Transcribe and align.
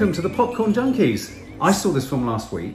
Welcome 0.00 0.14
to 0.14 0.22
the 0.22 0.34
Popcorn 0.34 0.72
Junkies. 0.72 1.30
I 1.60 1.72
saw 1.72 1.90
this 1.90 2.08
film 2.08 2.26
last 2.26 2.52
week. 2.52 2.74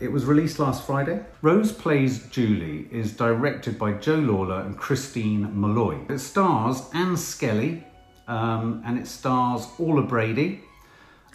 It 0.00 0.10
was 0.10 0.24
released 0.24 0.58
last 0.58 0.84
Friday. 0.84 1.24
Rose 1.40 1.70
Plays 1.70 2.26
Julie 2.30 2.88
is 2.90 3.12
directed 3.12 3.78
by 3.78 3.92
Joe 3.92 4.16
Lawlor 4.16 4.66
and 4.66 4.76
Christine 4.76 5.56
Molloy. 5.56 6.00
It 6.08 6.18
stars 6.18 6.82
Ann 6.92 7.16
Skelly 7.16 7.84
um, 8.26 8.82
and 8.84 8.98
it 8.98 9.06
stars 9.06 9.68
Orla 9.78 10.02
Brady. 10.02 10.63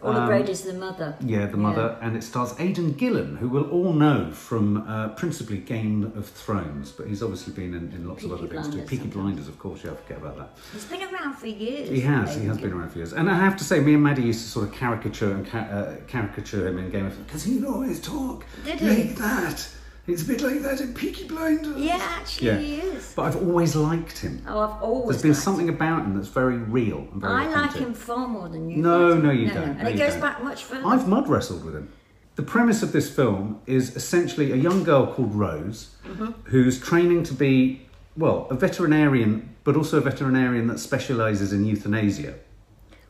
Orla 0.02 0.26
Brady's 0.28 0.62
the 0.62 0.74
mother. 0.74 1.16
Yeah, 1.22 1.46
the 1.48 1.58
mother, 1.58 1.98
and 2.02 2.16
it 2.16 2.24
stars 2.24 2.54
Aidan 2.60 2.94
Gillen, 2.94 3.36
who 3.38 3.50
we'll 3.50 3.70
all 3.70 3.94
know 3.94 4.32
from 4.32 4.88
uh, 4.88 5.10
principally 5.10 5.58
Game 5.58 6.12
of 6.16 6.28
Thrones, 6.28 6.92
but 6.92 7.08
he's 7.08 7.22
obviously 7.22 7.54
been 7.54 7.74
in, 7.74 7.92
in 7.92 8.08
lots 8.08 8.24
of 8.24 8.32
other 8.32 8.48
things 8.48 8.70
too. 8.70 8.82
Peaky. 8.84 9.08
Blinders, 9.08 9.48
of 9.48 9.60
course, 9.60 9.84
yeah, 9.84 9.92
I 9.92 9.96
forget 9.96 10.18
about 10.20 10.38
that. 10.38 10.50
He's 10.72 10.86
been 10.86 11.04
around 11.04 11.34
for 11.34 11.48
years. 11.48 11.90
He 11.90 12.02
has, 12.02 12.36
he 12.36 12.46
has 12.46 12.58
been 12.58 12.72
around 12.72 12.92
for 12.92 12.98
years. 13.00 13.14
And 13.14 13.30
I 13.30 13.36
have 13.36 13.58
to 13.58 13.64
say, 13.64 13.80
me 13.80 13.94
and 13.96 14.04
Maddie 14.04 14.24
used 14.24 14.42
to 14.46 14.48
sort 14.50 14.68
of 14.68 14.74
caricature 14.74 15.32
and 15.34 15.46
ca- 15.46 15.58
uh, 15.58 15.96
caricature 16.08 16.68
him 16.68 16.78
in 16.80 16.90
Game 16.92 17.06
of 17.06 17.14
Thrones, 17.14 17.28
because 17.28 17.44
he'd 17.44 17.66
always 17.66 18.00
talk 18.02 18.46
Did 18.66 18.80
he? 18.80 18.88
like 18.88 19.16
that. 19.18 19.68
It's 20.10 20.24
a 20.24 20.26
bit 20.26 20.42
like 20.42 20.62
that 20.62 20.82
in 20.82 20.94
Peaky 20.94 21.26
Blinders. 21.28 21.78
Yeah, 21.78 21.98
actually 22.02 22.48
Yeah. 22.48 22.58
he 22.58 22.76
is. 22.76 23.14
But 23.16 23.24
I've 23.24 23.36
always 23.38 23.76
liked 23.76 24.18
him. 24.20 24.42
Oh, 24.48 24.60
I've 24.60 24.82
always 24.82 25.08
There's 25.18 25.22
been 25.22 25.32
liked 25.32 25.44
something 25.44 25.70
about 25.70 26.04
him 26.06 26.16
that's 26.16 26.28
very 26.30 26.58
real 26.58 27.08
and 27.12 27.22
very 27.22 27.34
I 27.34 27.46
like 27.48 27.56
authentic. 27.70 27.82
him 27.82 27.94
far 27.94 28.28
more 28.28 28.50
than 28.50 28.70
you. 28.70 28.78
No, 28.78 29.16
do. 29.16 29.22
no, 29.24 29.32
you 29.32 29.48
don't. 29.50 29.58
And 29.70 29.84
No, 29.84 29.90
it 29.90 29.98
goes 29.98 30.14
don't. 30.14 30.22
back 30.22 30.44
much 30.44 30.64
further. 30.64 30.86
I've 30.88 31.08
mud 31.08 31.28
wrestled 31.30 31.64
with 31.66 31.76
him. 31.76 31.90
The 32.36 32.44
premise 32.44 32.82
of 32.84 32.92
this 32.94 33.10
film 33.14 33.60
is 33.66 33.96
essentially 33.96 34.52
a 34.52 34.56
young 34.56 34.84
girl 34.84 35.08
called 35.14 35.36
Rose 35.36 35.96
Mm-hmm. 36.08 36.32
who's 36.46 36.80
training 36.80 37.24
to 37.24 37.34
be, 37.34 37.82
well, 38.18 38.48
a 38.50 38.56
veterinarian, 38.56 39.50
but 39.64 39.76
also 39.76 39.98
a 39.98 40.02
veterinarian 40.02 40.68
that 40.68 40.80
specialises 40.80 41.52
in 41.54 41.66
euthanasia. 41.66 42.36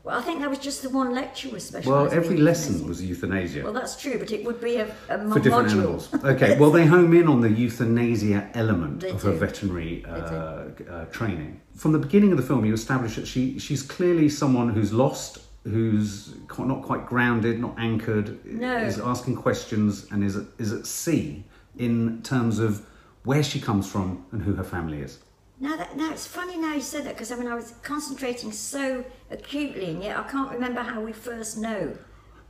Well, 0.10 0.18
I 0.18 0.24
think 0.24 0.40
that 0.40 0.50
was 0.50 0.58
just 0.58 0.82
the 0.82 0.90
one 0.90 1.14
lecture 1.14 1.50
was 1.52 1.68
special. 1.68 1.92
Well, 1.92 2.12
every 2.12 2.38
lesson 2.38 2.88
was 2.88 3.00
euthanasia 3.00 3.64
Well, 3.64 3.74
that's 3.74 3.96
true, 4.02 4.18
but 4.18 4.32
it 4.32 4.44
would 4.44 4.60
be 4.60 4.78
a, 4.78 4.88
a 5.08 5.18
for 5.32 5.40
different 5.40 5.68
module. 5.70 5.72
animals. 5.72 6.10
Okay, 6.24 6.58
well, 6.58 6.72
they 6.72 6.88
home 6.88 7.14
in 7.14 7.28
on 7.28 7.42
the 7.42 7.50
euthanasia 7.52 8.50
element 8.56 9.02
They 9.02 9.12
of 9.12 9.22
her 9.22 9.34
veterinary 9.34 10.04
uh, 10.06 10.12
uh, 10.16 11.06
training. 11.12 11.62
From 11.76 11.92
the 11.92 12.00
beginning 12.00 12.32
of 12.32 12.38
the 12.38 12.44
film, 12.44 12.66
you 12.66 12.74
establish 12.74 13.18
that 13.18 13.28
she 13.28 13.60
she's 13.60 13.84
clearly 13.84 14.30
someone 14.30 14.70
who's 14.70 14.92
lost, 14.92 15.38
who's 15.64 16.34
not 16.58 16.82
quite 16.82 17.06
grounded, 17.06 17.60
not 17.60 17.76
anchored, 17.78 18.44
No. 18.46 18.78
is 18.78 19.00
asking 19.00 19.36
questions, 19.36 20.08
and 20.12 20.24
is 20.24 20.36
at, 20.38 20.46
is 20.58 20.72
at 20.74 20.88
sea 20.88 21.44
in 21.78 22.24
terms 22.24 22.58
of 22.58 22.84
where 23.26 23.44
she 23.44 23.60
comes 23.60 23.86
from 23.88 24.26
and 24.32 24.42
who 24.42 24.54
her 24.56 24.64
family 24.64 25.02
is. 25.02 25.20
Now, 25.62 25.76
that, 25.76 25.98
now 25.98 26.12
it's 26.12 26.26
funny 26.26 26.58
now 26.58 26.76
you 26.76 26.82
said 26.82 27.04
that 27.06 27.16
because 27.16 27.32
I 27.32 27.36
mean 27.36 27.48
I 27.48 27.56
was 27.56 27.74
concentrating 27.84 28.52
so 28.52 29.04
acutely, 29.30 29.92
and 29.92 30.02
yet 30.02 30.18
I 30.18 30.24
can't 30.24 30.52
remember 30.52 30.82
how 30.82 31.02
we 31.02 31.12
first 31.12 31.58
know. 31.58 31.98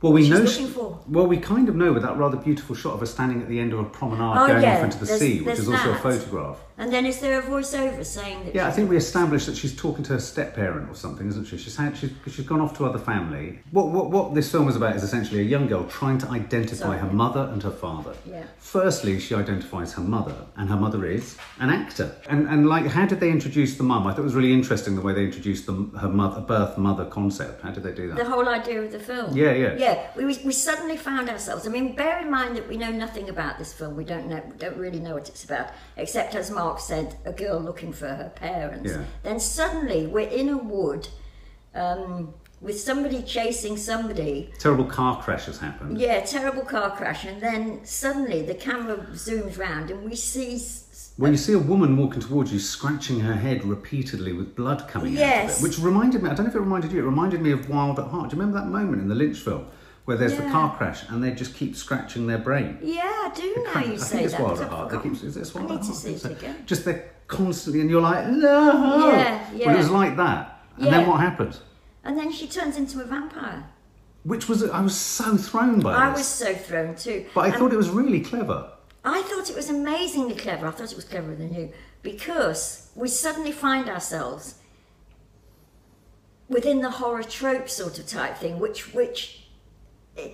Well, 0.02 0.12
we 0.12 0.28
know. 0.30 0.38
looking 0.38 0.68
for- 0.68 0.98
Well, 1.08 1.26
we 1.26 1.36
kind 1.36 1.68
of 1.68 1.74
know 1.76 1.92
with 1.92 2.02
that 2.02 2.16
rather 2.16 2.36
beautiful 2.38 2.74
shot 2.74 2.94
of 2.94 3.00
her 3.00 3.06
standing 3.06 3.42
at 3.42 3.48
the 3.48 3.60
end 3.60 3.72
of 3.74 3.80
a 3.80 3.84
promenade 3.84 4.34
Oh, 4.38 4.46
going 4.46 4.62
yeah, 4.62 4.78
off 4.78 4.84
into 4.84 4.98
the 4.98 5.04
there's- 5.04 5.20
sea, 5.20 5.40
which 5.42 5.58
is 5.58 5.68
also 5.68 5.90
a 5.92 5.94
photograph. 5.96 6.56
And 6.78 6.90
then 6.90 7.04
is 7.04 7.18
there 7.20 7.38
a 7.38 7.42
voiceover 7.42 8.02
saying 8.06 8.46
that? 8.46 8.54
Yeah, 8.54 8.66
I 8.66 8.70
think 8.70 8.88
we 8.88 8.96
established 8.96 9.44
that 9.44 9.56
she's 9.56 9.76
talking 9.76 10.02
to 10.04 10.14
her 10.14 10.18
step 10.18 10.54
parent 10.56 10.88
or 10.88 10.94
something, 10.94 11.28
isn't 11.28 11.44
she? 11.46 11.58
She's 11.58 11.76
had 11.76 11.94
she's, 11.98 12.12
she's 12.30 12.46
gone 12.46 12.62
off 12.62 12.74
to 12.78 12.86
other 12.86 12.98
family. 12.98 13.58
What, 13.70 13.88
what 13.88 14.10
what 14.10 14.34
this 14.34 14.50
film 14.50 14.66
is 14.66 14.76
about 14.76 14.96
is 14.96 15.02
essentially 15.02 15.40
a 15.40 15.44
young 15.44 15.66
girl 15.66 15.84
trying 15.84 16.16
to 16.18 16.28
identify 16.28 16.74
Sorry. 16.86 16.98
her 16.98 17.12
mother 17.12 17.50
and 17.52 17.62
her 17.62 17.70
father. 17.70 18.14
Yeah. 18.26 18.44
Firstly, 18.56 19.20
she 19.20 19.34
identifies 19.34 19.92
her 19.92 20.00
mother, 20.02 20.34
and 20.56 20.70
her 20.70 20.76
mother 20.76 21.04
is 21.04 21.36
an 21.58 21.68
actor. 21.68 22.12
And 22.30 22.48
and 22.48 22.66
like, 22.66 22.86
how 22.86 23.04
did 23.04 23.20
they 23.20 23.30
introduce 23.30 23.76
the 23.76 23.82
mum? 23.82 24.06
I 24.06 24.12
thought 24.12 24.20
it 24.20 24.24
was 24.24 24.34
really 24.34 24.54
interesting 24.54 24.94
the 24.96 25.02
way 25.02 25.12
they 25.12 25.24
introduced 25.24 25.66
the 25.66 25.74
her 25.98 26.08
mother 26.08 26.40
birth 26.40 26.78
mother 26.78 27.04
concept. 27.04 27.62
How 27.62 27.72
did 27.72 27.82
they 27.82 27.92
do 27.92 28.08
that? 28.08 28.16
the 28.16 28.24
whole 28.24 28.48
idea 28.48 28.80
of 28.82 28.90
the 28.90 28.98
film. 29.00 29.36
Yeah, 29.36 29.52
yeah. 29.52 29.74
Yeah, 29.76 29.89
we, 30.16 30.24
we 30.24 30.38
we 30.44 30.52
suddenly 30.52 30.96
found 30.96 31.28
ourselves. 31.28 31.66
I 31.66 31.70
mean, 31.70 31.94
bear 31.94 32.20
in 32.20 32.30
mind 32.30 32.56
that 32.56 32.68
we 32.68 32.76
know 32.76 32.90
nothing 32.90 33.28
about 33.28 33.58
this 33.58 33.72
film. 33.72 33.96
We 33.96 34.04
don't 34.04 34.26
know, 34.26 34.42
we 34.50 34.56
don't 34.56 34.76
really 34.76 34.98
know 34.98 35.14
what 35.14 35.28
it's 35.28 35.44
about, 35.44 35.68
except 35.96 36.34
as 36.34 36.50
Mark 36.50 36.80
said, 36.80 37.16
a 37.24 37.32
girl 37.32 37.60
looking 37.60 37.92
for 37.92 38.08
her 38.08 38.32
parents. 38.34 38.90
Yeah. 38.90 39.04
Then 39.22 39.40
suddenly 39.40 40.06
we're 40.06 40.28
in 40.28 40.48
a 40.48 40.58
wood 40.58 41.08
um, 41.74 42.34
with 42.60 42.78
somebody 42.78 43.22
chasing 43.22 43.76
somebody. 43.76 44.50
Terrible 44.58 44.84
car 44.84 45.22
crash 45.22 45.46
has 45.46 45.58
happened. 45.58 45.98
Yeah, 45.98 46.20
terrible 46.20 46.62
car 46.62 46.90
crash, 46.96 47.24
and 47.24 47.40
then 47.40 47.84
suddenly 47.84 48.42
the 48.42 48.54
camera 48.54 48.98
zooms 49.12 49.58
round 49.58 49.90
and 49.90 50.04
we 50.04 50.16
see. 50.16 50.60
When 51.16 51.32
you 51.32 51.38
see 51.38 51.52
a 51.52 51.58
woman 51.58 51.96
walking 51.96 52.20
towards 52.20 52.52
you, 52.52 52.58
scratching 52.58 53.20
her 53.20 53.34
head 53.34 53.64
repeatedly 53.64 54.32
with 54.32 54.56
blood 54.56 54.88
coming 54.88 55.20
out 55.20 55.44
of 55.44 55.50
it, 55.50 55.62
which 55.62 55.78
reminded 55.78 56.22
me, 56.22 56.30
I 56.30 56.34
don't 56.34 56.46
know 56.46 56.50
if 56.50 56.56
it 56.56 56.60
reminded 56.60 56.92
you, 56.92 57.00
it 57.00 57.04
reminded 57.04 57.42
me 57.42 57.52
of 57.52 57.68
Wild 57.68 57.98
at 57.98 58.06
Heart. 58.06 58.30
Do 58.30 58.36
you 58.36 58.40
remember 58.40 58.60
that 58.60 58.70
moment 58.70 59.02
in 59.02 59.08
the 59.08 59.14
Lynch 59.14 59.38
film 59.38 59.66
where 60.04 60.16
there's 60.16 60.36
the 60.36 60.42
car 60.50 60.76
crash 60.76 61.02
and 61.08 61.22
they 61.22 61.30
just 61.32 61.54
keep 61.54 61.76
scratching 61.76 62.26
their 62.26 62.38
brain? 62.38 62.78
Yeah, 62.82 63.02
I 63.04 63.32
do 63.34 63.54
now 63.64 63.72
I 63.74 63.84
you 63.84 63.88
think 63.90 64.00
say 64.00 64.24
it's 64.24 64.32
that. 64.34 64.42
Wild 64.42 64.60
at 64.60 64.68
Heart. 64.68 64.90
They 64.90 64.98
keep, 64.98 65.12
is 65.24 65.36
it 65.36 65.52
I 65.54 65.58
Wild 65.58 65.70
need 65.70 65.76
at 65.76 65.80
to 65.82 65.86
Heart? 65.88 65.96
see 65.98 66.12
it 66.14 66.24
again. 66.24 66.62
Just 66.66 66.84
they're 66.84 67.10
constantly, 67.28 67.80
and 67.80 67.90
you're 67.90 68.00
like, 68.02 68.26
no! 68.28 69.08
Yeah, 69.08 69.48
Well, 69.50 69.58
yeah. 69.58 69.72
it 69.72 69.76
was 69.76 69.90
like 69.90 70.16
that. 70.16 70.62
And 70.78 70.86
then 70.86 71.06
what 71.08 71.20
happened? 71.20 71.58
And 72.04 72.18
then 72.18 72.32
she 72.32 72.46
turns 72.48 72.76
into 72.76 73.00
a 73.00 73.04
vampire. 73.04 73.64
Which 74.24 74.48
was, 74.48 74.62
I 74.68 74.80
was 74.80 74.96
so 74.96 75.36
thrown 75.36 75.80
by 75.80 75.92
it. 75.94 75.98
I 75.98 76.10
this. 76.10 76.18
was 76.20 76.26
so 76.26 76.54
thrown 76.54 76.94
too. 76.94 77.26
But 77.34 77.42
I 77.42 77.46
And 77.48 77.56
thought 77.56 77.72
it 77.72 77.76
was 77.76 77.88
really 77.90 78.20
clever. 78.20 78.70
I 79.04 79.22
thought 79.22 79.48
it 79.48 79.56
was 79.56 79.70
amazingly 79.70 80.34
clever. 80.34 80.66
I 80.66 80.70
thought 80.72 80.90
it 80.92 80.96
was 80.96 81.04
cleverer 81.06 81.34
than 81.34 81.54
you 81.54 81.72
because 82.02 82.90
we 82.94 83.08
suddenly 83.08 83.52
find 83.52 83.88
ourselves 83.88 84.56
within 86.48 86.80
the 86.80 86.90
horror 86.90 87.22
trope 87.22 87.68
sort 87.68 87.98
of 87.98 88.06
type 88.06 88.36
thing, 88.36 88.58
which 88.58 88.92
which. 88.94 89.39
Eh, 90.20 90.30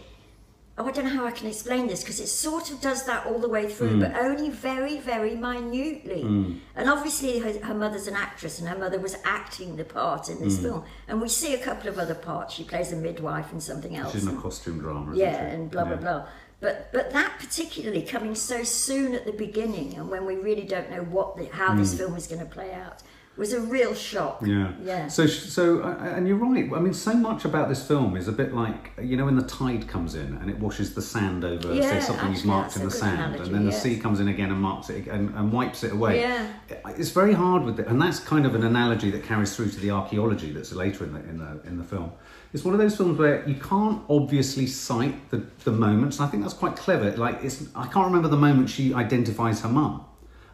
Oh, 0.78 0.86
I 0.86 0.92
don't 0.92 1.06
know 1.06 1.10
how 1.10 1.24
I 1.24 1.30
can 1.30 1.46
explain 1.46 1.86
this 1.86 2.02
because 2.02 2.20
it 2.20 2.26
sort 2.26 2.70
of 2.70 2.82
does 2.82 3.06
that 3.06 3.24
all 3.24 3.38
the 3.38 3.48
way 3.48 3.66
through, 3.66 3.96
mm. 3.96 4.00
but 4.00 4.14
only 4.20 4.50
very, 4.50 4.98
very 4.98 5.34
minutely. 5.34 6.22
Mm. 6.22 6.58
And 6.74 6.90
obviously, 6.90 7.38
her, 7.38 7.58
her 7.64 7.72
mother's 7.72 8.06
an 8.08 8.14
actress, 8.14 8.58
and 8.58 8.68
her 8.68 8.76
mother 8.76 8.98
was 8.98 9.16
acting 9.24 9.76
the 9.76 9.84
part 9.84 10.28
in 10.28 10.38
this 10.38 10.58
mm. 10.58 10.62
film. 10.62 10.84
And 11.08 11.22
we 11.22 11.30
see 11.30 11.54
a 11.54 11.58
couple 11.58 11.88
of 11.88 11.98
other 11.98 12.14
parts. 12.14 12.52
She 12.52 12.62
plays 12.62 12.92
a 12.92 12.96
midwife 12.96 13.52
and 13.52 13.62
something 13.62 13.96
else. 13.96 14.12
She's 14.12 14.26
in 14.26 14.36
a 14.36 14.40
costume 14.40 14.80
drama, 14.80 15.12
isn't 15.12 15.18
yeah, 15.18 15.46
and 15.46 15.70
blah 15.70 15.84
blah 15.84 15.94
Yeah. 15.94 16.00
blah. 16.00 16.26
But 16.60 16.92
but 16.92 17.10
that 17.12 17.38
particularly 17.38 18.02
coming 18.02 18.34
so 18.34 18.62
soon 18.62 19.14
at 19.14 19.24
the 19.24 19.32
beginning, 19.32 19.94
and 19.94 20.10
when 20.10 20.26
we 20.26 20.36
really 20.36 20.64
don't 20.64 20.90
know 20.90 21.02
what 21.04 21.38
the, 21.38 21.46
how 21.46 21.74
this 21.74 21.96
film 21.96 22.16
is 22.16 22.26
going 22.26 22.40
to 22.40 22.46
play 22.46 22.74
out, 22.74 23.02
was 23.36 23.52
a 23.52 23.60
real 23.60 23.94
shock. 23.94 24.40
Yeah. 24.42 24.72
yeah. 24.82 25.08
So, 25.08 25.26
so, 25.26 25.82
uh, 25.82 25.96
and 25.98 26.26
you're 26.26 26.36
right. 26.36 26.72
I 26.72 26.80
mean, 26.80 26.94
so 26.94 27.12
much 27.12 27.44
about 27.44 27.68
this 27.68 27.86
film 27.86 28.16
is 28.16 28.28
a 28.28 28.32
bit 28.32 28.54
like 28.54 28.92
you 29.00 29.16
know 29.16 29.26
when 29.26 29.36
the 29.36 29.46
tide 29.46 29.86
comes 29.88 30.14
in 30.14 30.36
and 30.38 30.50
it 30.50 30.58
washes 30.58 30.94
the 30.94 31.02
sand 31.02 31.44
over, 31.44 31.68
say 31.68 31.78
Yeah, 31.78 32.00
something 32.00 32.32
you've 32.32 32.44
marked 32.44 32.76
in 32.76 32.84
the 32.84 32.90
sand, 32.90 33.18
analogy, 33.18 33.42
and 33.44 33.54
then 33.54 33.66
the 33.66 33.72
sea 33.72 33.98
comes 33.98 34.20
in 34.20 34.28
again 34.28 34.50
and 34.50 34.60
marks 34.60 34.90
it 34.90 35.06
and, 35.06 35.34
and 35.34 35.52
wipes 35.52 35.84
it 35.84 35.92
away. 35.92 36.20
Yeah. 36.20 36.52
It's 36.86 37.10
very 37.10 37.34
hard 37.34 37.64
with 37.64 37.78
it, 37.80 37.86
and 37.86 38.00
that's 38.00 38.20
kind 38.20 38.46
of 38.46 38.54
an 38.54 38.64
analogy 38.64 39.10
that 39.10 39.24
carries 39.24 39.54
through 39.54 39.70
to 39.70 39.80
the 39.80 39.90
archaeology 39.90 40.52
that's 40.52 40.72
later 40.72 41.04
in 41.04 41.12
the 41.12 41.20
in 41.20 41.38
the 41.38 41.60
in 41.66 41.78
the 41.78 41.84
film. 41.84 42.12
It's 42.52 42.64
one 42.64 42.72
of 42.72 42.80
those 42.80 42.96
films 42.96 43.18
where 43.18 43.46
you 43.46 43.56
can't 43.56 44.02
obviously 44.08 44.66
cite 44.66 45.30
the, 45.30 45.44
the 45.64 45.72
moments, 45.72 46.18
and 46.18 46.26
I 46.26 46.30
think 46.30 46.42
that's 46.42 46.54
quite 46.54 46.76
clever. 46.76 47.10
Like, 47.16 47.42
it's 47.42 47.64
I 47.74 47.86
can't 47.86 48.06
remember 48.06 48.28
the 48.28 48.36
moment 48.36 48.70
she 48.70 48.94
identifies 48.94 49.60
her 49.60 49.68
mum. 49.68 50.04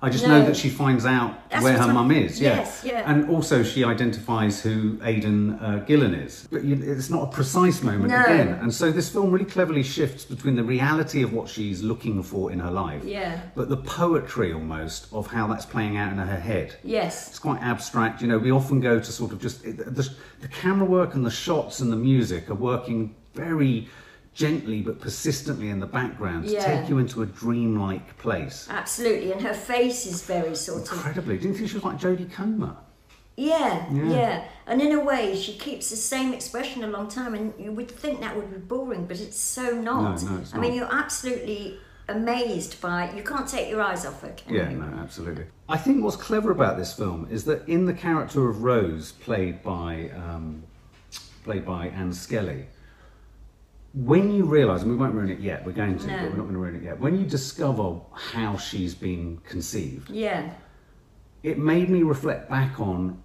I 0.05 0.11
just 0.11 0.27
know 0.27 0.45
that 0.45 0.57
she 0.57 0.69
finds 0.69 1.07
out 1.07 1.49
That's 1.49 1.63
where 1.63 1.79
her 1.79 1.93
mum 1.93 2.11
is. 2.11 2.41
Yeah. 2.41 2.57
Yes, 2.57 2.83
yeah. 2.85 3.09
And 3.09 3.31
also, 3.31 3.63
she 3.63 3.85
identifies 3.85 4.61
who 4.61 4.99
Aidan 5.05 5.53
uh, 5.61 5.85
Gillen 5.87 6.13
is. 6.13 6.49
But 6.51 6.65
you, 6.65 6.75
it's 6.83 7.09
not 7.09 7.29
a 7.29 7.31
precise 7.31 7.85
moment 7.85 8.11
No. 8.11 8.21
again. 8.25 8.49
And 8.55 8.75
so, 8.75 8.91
this 8.91 9.09
film 9.09 9.31
really 9.31 9.45
cleverly 9.45 9.85
shifts 9.85 10.25
between 10.25 10.57
the 10.57 10.65
reality 10.65 11.23
of 11.23 11.33
what 11.33 11.49
she's 11.49 11.85
looking 11.85 12.21
for 12.25 12.51
in 12.51 12.59
her 12.59 12.71
life, 12.71 13.05
Yeah. 13.05 13.41
but 13.55 13.69
the 13.69 13.77
poetry 13.77 14.53
almost 14.53 15.07
of 15.13 15.29
how 15.29 15.47
that's 15.47 15.67
playing 15.67 15.97
out 15.97 16.11
in 16.11 16.19
her 16.19 16.41
head. 16.41 16.75
yes. 16.83 17.29
It's 17.29 17.39
quite 17.39 17.63
abstract. 17.63 18.21
You 18.23 18.27
know, 18.27 18.39
we 18.39 18.51
often 18.51 18.81
go 18.81 18.99
to 18.99 19.13
sort 19.13 19.31
of 19.33 19.41
just 19.41 19.65
it, 19.65 19.77
the, 19.79 20.11
the 20.41 20.49
camera 20.49 20.85
work 20.85 21.15
and 21.15 21.25
the 21.25 21.31
shots 21.31 21.79
and 21.79 21.93
the 21.93 21.97
music 21.97 22.51
are 22.51 22.55
working 22.57 23.15
very 23.35 23.89
gently 24.35 24.81
but 24.81 25.01
persistently 25.01 25.69
in 25.69 25.79
the 25.81 25.87
background 25.87 26.47
to 26.47 26.53
Yeah. 26.53 26.65
take 26.81 26.89
you 26.89 26.99
into 26.99 27.23
a 27.23 27.27
dreamlike 27.27 28.17
place. 28.19 28.67
Absolutely, 28.71 29.33
and 29.33 29.43
her 29.43 29.55
face 29.55 30.07
is 30.07 30.23
very 30.23 30.55
sort 30.57 30.87
of 30.91 30.97
Incredibly. 30.97 31.37
Didn't 31.37 31.53
you 31.53 31.59
think 31.59 31.69
she 31.71 31.75
was 31.77 31.85
like 31.85 31.99
Jodie 31.99 32.33
Comer? 32.33 32.77
yeah, 33.37 33.87
Yeah. 33.93 34.05
yeah, 34.11 34.45
And 34.67 34.81
in 34.81 34.93
a 34.93 35.01
way, 35.03 35.37
she 35.37 35.55
keeps 35.59 35.91
the 35.91 35.97
same 35.97 36.33
expression 36.33 36.85
a 36.85 36.87
long 36.87 37.09
time, 37.09 37.35
and 37.35 37.53
you 37.59 37.73
would 37.73 37.91
think 37.91 38.21
that 38.21 38.37
would 38.37 38.51
be 38.51 38.59
boring, 38.59 39.07
but 39.07 39.21
it's 39.21 39.39
so 39.39 39.75
not. 39.81 40.23
No, 40.23 40.31
no, 40.31 40.39
it's 40.41 40.55
I 40.55 40.59
mean, 40.59 40.71
not. 40.73 40.77
you're 40.77 40.95
absolutely 41.03 41.79
amazed 42.09 42.81
by. 42.81 43.11
You 43.15 43.23
can't 43.23 43.49
take 43.49 43.69
your 43.71 43.81
eyes 43.83 44.05
off 44.07 44.21
her, 44.23 44.33
can 44.37 44.55
Yeah, 44.55 44.71
you? 44.71 44.77
no, 44.79 44.87
absolutely. 44.99 45.45
I 45.69 45.77
think 45.79 46.03
what's 46.05 46.17
clever 46.17 46.51
about 46.51 46.77
this 46.79 46.93
film 46.93 47.27
is 47.31 47.45
that 47.45 47.67
in 47.69 47.87
the 47.87 47.95
character 47.95 48.49
of 48.49 48.63
Rose, 48.63 49.13
played 49.13 49.63
by 49.63 50.11
um, 50.17 50.63
played 51.45 51.65
by 51.67 51.89
Ann 51.89 52.13
Skelly, 52.13 52.67
when 53.95 54.33
you 54.33 54.45
realise, 54.45 54.83
and 54.83 54.91
we 54.91 54.97
won't 54.97 55.15
ruin 55.15 55.31
it 55.31 55.41
yet, 55.41 55.65
we're 55.67 55.73
going 55.73 55.99
to, 55.99 56.07
No. 56.07 56.13
but 56.17 56.23
we're 56.31 56.37
not 56.37 56.43
going 56.45 56.53
to 56.55 56.59
ruin 56.59 56.77
it 56.77 56.83
yet. 56.83 56.99
When 56.99 57.19
you 57.19 57.27
discover 57.27 58.01
how 58.15 58.57
she's 58.57 58.95
been 58.95 59.39
conceived, 59.45 60.11
Yeah, 60.11 60.51
it 61.43 61.59
made 61.59 61.91
me 61.91 62.03
reflect 62.03 62.49
back 62.49 62.81
on 62.81 63.23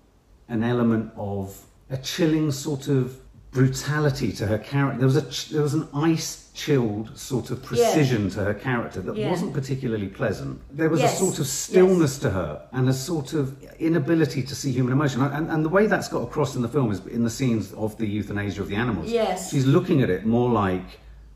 an 0.49 0.63
element 0.63 1.11
of 1.15 1.65
a 1.89 1.97
chilling 1.97 2.51
sort 2.51 2.87
of 2.89 3.17
brutality 3.57 4.31
to 4.31 4.45
her 4.45 4.57
character. 4.59 5.00
There 5.00 5.07
was 5.07 5.18
a 5.18 5.54
there 5.54 5.63
was 5.63 5.74
an 5.74 5.88
ice 5.94 6.50
chilled 6.54 7.07
sort 7.18 7.50
of 7.51 7.57
precision 7.63 8.30
to 8.31 8.39
her 8.44 8.54
character 8.54 9.00
that 9.01 9.15
Yeah. 9.15 9.30
wasn't 9.31 9.54
particularly 9.54 10.07
pleasant. 10.07 10.59
There 10.80 10.89
was 10.89 11.00
Yes, 11.01 11.15
a 11.15 11.18
sort 11.25 11.33
of 11.39 11.45
yes. 11.45 11.51
stillness 11.68 12.13
to 12.19 12.30
her 12.31 12.51
and 12.71 12.88
a 12.89 12.94
sort 12.94 13.33
of 13.33 13.44
inability 13.80 14.42
to 14.44 14.56
see 14.56 14.71
human 14.71 14.94
emotion. 14.94 15.21
And, 15.21 15.50
and 15.54 15.59
the 15.65 15.69
way 15.77 15.86
that's 15.88 16.07
got 16.15 16.21
across 16.30 16.56
in 16.56 16.62
the 16.62 16.68
film 16.69 16.92
is 16.92 17.00
in 17.18 17.24
the 17.24 17.30
scenes 17.39 17.74
of 17.74 17.98
the 17.98 18.07
euthanasia 18.07 18.62
of 18.62 18.68
the 18.69 18.75
animals. 18.75 19.12
Yes. 19.12 19.50
She's 19.51 19.65
looking 19.65 20.01
at 20.01 20.09
it 20.09 20.25
more 20.25 20.50
like, 20.51 20.88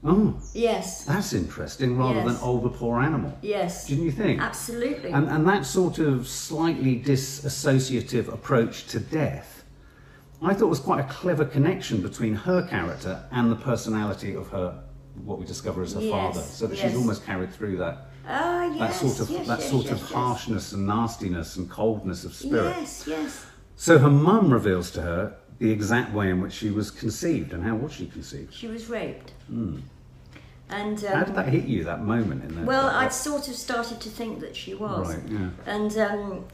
oh, 0.03 0.35
Yes. 0.53 1.03
that's 1.05 1.33
interesting, 1.33 1.97
rather 1.97 2.19
Yes. 2.21 2.27
than, 2.27 2.37
oh, 2.41 2.59
the 2.59 2.69
poor 2.81 2.99
animal. 3.01 3.31
Yes. 3.43 3.87
Didn't 3.87 4.05
you 4.05 4.11
think? 4.23 4.41
Absolutely. 4.41 5.11
And, 5.11 5.27
and 5.29 5.47
that 5.47 5.65
sort 5.65 5.97
of 5.99 6.27
slightly 6.27 6.99
disassociative 6.99 8.27
approach 8.33 8.85
to 8.87 8.99
death, 8.99 9.60
I 10.41 10.53
thought 10.53 10.67
was 10.67 10.79
quite 10.79 10.99
a 10.99 11.07
clever 11.07 11.45
connection 11.45 12.01
between 12.01 12.33
her 12.33 12.65
character 12.67 13.23
and 13.31 13.51
the 13.51 13.55
personality 13.55 14.35
of 14.35 14.47
her, 14.49 14.83
what 15.23 15.37
we 15.39 15.45
discover 15.45 15.83
as 15.83 15.93
her 15.93 16.01
Yes, 16.01 16.11
father. 16.11 16.41
So 16.41 16.67
that 16.67 16.77
yes. 16.77 16.87
she's 16.89 16.97
almost 16.97 17.25
carried 17.25 17.53
through 17.53 17.77
that, 17.77 18.07
Ah, 18.27 18.73
that 18.79 18.93
sort 18.93 19.19
of 19.19 19.29
yes, 19.29 19.47
that 19.47 19.59
yes, 19.59 19.69
sort 19.69 19.83
yes, 19.85 19.93
of 19.93 19.99
yes. 19.99 20.11
harshness 20.11 20.71
and 20.73 20.87
nastiness 20.87 21.57
and 21.57 21.69
coldness 21.69 22.23
of 22.25 22.33
spirit. 22.33 22.75
Yes, 22.79 23.05
yes. 23.07 23.45
So 23.75 23.97
her 23.99 24.09
mum 24.09 24.51
reveals 24.51 24.91
to 24.91 25.01
her 25.01 25.35
the 25.59 25.69
exact 25.71 26.11
way 26.13 26.29
in 26.29 26.41
which 26.41 26.53
she 26.53 26.71
was 26.71 26.89
conceived 26.89 27.53
and 27.53 27.63
how 27.63 27.75
was 27.75 27.91
she 27.93 28.07
conceived. 28.07 28.53
She 28.53 28.67
was 28.67 28.89
raped. 28.89 29.33
And 29.49 29.79
Hmm. 30.69 31.05
How 31.05 31.19
um, 31.19 31.25
did 31.25 31.35
that 31.35 31.49
hit 31.49 31.65
you? 31.65 31.83
That 31.83 32.01
moment 32.03 32.43
in 32.45 32.55
there. 32.55 32.65
well, 32.65 32.87
That- 32.87 32.95
I'd 32.95 33.13
sort 33.13 33.47
of 33.47 33.55
started 33.55 33.99
to 34.01 34.09
think 34.09 34.39
that 34.39 34.55
she 34.55 34.73
was. 34.73 35.13
Right, 35.15 35.23
yeah. 35.29 35.49
And 35.67 35.97
um, 35.97 36.45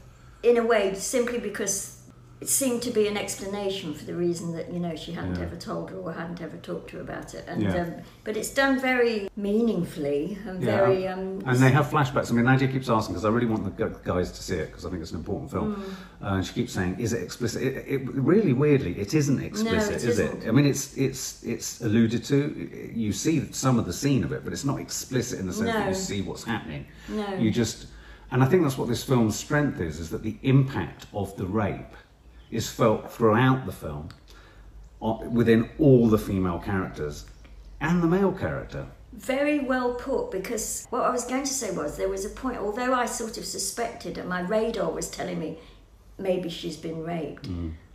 in 0.42 0.56
a 0.58 0.62
way, 0.66 0.94
simply 0.94 1.38
because 1.38 1.97
seemed 2.44 2.82
to 2.82 2.90
be 2.90 3.08
an 3.08 3.16
explanation 3.16 3.92
for 3.94 4.04
the 4.04 4.14
reason 4.14 4.52
that 4.52 4.72
you 4.72 4.78
know 4.78 4.94
she 4.94 5.12
hadn't 5.12 5.36
Yeah. 5.36 5.42
ever 5.42 5.56
told 5.56 5.90
her 5.90 5.96
or 5.96 6.12
hadn't 6.12 6.40
ever 6.40 6.56
talked 6.58 6.90
to 6.90 6.96
her 6.96 7.02
about 7.02 7.34
it. 7.34 7.44
And 7.48 7.62
Yeah. 7.62 7.82
um, 7.82 7.92
but 8.24 8.36
it's 8.36 8.50
done 8.50 8.78
very 8.80 9.28
meaningfully 9.36 10.38
and 10.46 10.60
very. 10.60 11.08
Um, 11.08 11.42
and 11.44 11.58
they 11.58 11.70
have 11.70 11.86
flashbacks. 11.86 12.30
I 12.30 12.34
mean, 12.34 12.44
Nadia 12.44 12.68
keeps 12.68 12.88
asking 12.88 13.14
because 13.14 13.24
I 13.24 13.30
really 13.30 13.46
want 13.46 13.76
the 13.76 13.90
guys 14.04 14.30
to 14.32 14.42
see 14.42 14.54
it 14.56 14.66
because 14.70 14.86
I 14.86 14.90
think 14.90 15.02
it's 15.02 15.10
an 15.10 15.18
important 15.18 15.50
film. 15.50 15.74
Hmm. 15.74 16.24
Uh, 16.24 16.34
and 16.36 16.46
she 16.46 16.52
keeps 16.52 16.72
saying, 16.72 16.96
"Is 16.98 17.12
it 17.12 17.22
explicit?" 17.22 17.62
It, 17.62 17.84
it 17.88 18.00
really 18.14 18.52
weirdly, 18.52 18.98
it 18.98 19.14
isn't 19.14 19.42
explicit, 19.42 19.94
it 19.96 20.04
is 20.04 20.18
isn't. 20.18 20.42
it? 20.44 20.48
I 20.48 20.52
mean, 20.52 20.66
it's 20.66 20.96
it's 20.96 21.42
it's 21.44 21.80
alluded 21.80 22.24
to. 22.24 22.90
You 22.94 23.12
see 23.12 23.50
some 23.52 23.78
of 23.78 23.86
the 23.86 23.92
scene 23.92 24.22
of 24.24 24.32
it, 24.32 24.44
but 24.44 24.52
it's 24.52 24.64
not 24.64 24.78
explicit 24.80 25.40
in 25.40 25.46
the 25.46 25.52
sense 25.52 25.72
that 25.72 25.88
you 25.88 25.94
see 25.94 26.22
what's 26.22 26.44
happening. 26.44 26.86
No. 27.08 27.34
You 27.34 27.50
just, 27.50 27.86
and 28.30 28.42
I 28.44 28.46
think 28.46 28.62
that's 28.62 28.78
what 28.78 28.88
this 28.88 29.02
film's 29.02 29.36
strength 29.36 29.80
is: 29.80 29.98
is 29.98 30.10
that 30.10 30.22
the 30.22 30.36
impact 30.42 31.06
of 31.12 31.36
the 31.36 31.46
rape 31.46 31.94
is 32.50 32.70
felt 32.70 33.10
throughout 33.10 33.66
the 33.66 33.72
film, 33.72 34.08
uh, 35.02 35.18
within 35.30 35.68
all 35.78 36.08
the 36.08 36.18
female 36.18 36.58
characters 36.58 37.26
and 37.80 38.02
the 38.02 38.06
male 38.06 38.32
character. 38.32 38.86
Very 39.12 39.60
well 39.60 39.94
put 39.94 40.30
because 40.30 40.86
what 40.90 41.02
I 41.02 41.10
was 41.10 41.24
going 41.24 41.44
to 41.44 41.52
say 41.52 41.70
was 41.70 41.96
there 41.96 42.08
was 42.08 42.24
a 42.24 42.30
point, 42.30 42.58
although 42.58 42.92
I 42.92 43.06
sort 43.06 43.38
of 43.38 43.44
suspected 43.44 44.18
and 44.18 44.28
my 44.28 44.40
radar 44.40 44.90
was 44.90 45.08
telling 45.08 45.38
me 45.38 45.58
maybe 46.18 46.48
she's 46.48 46.76
been 46.76 47.02
raped. 47.02 47.48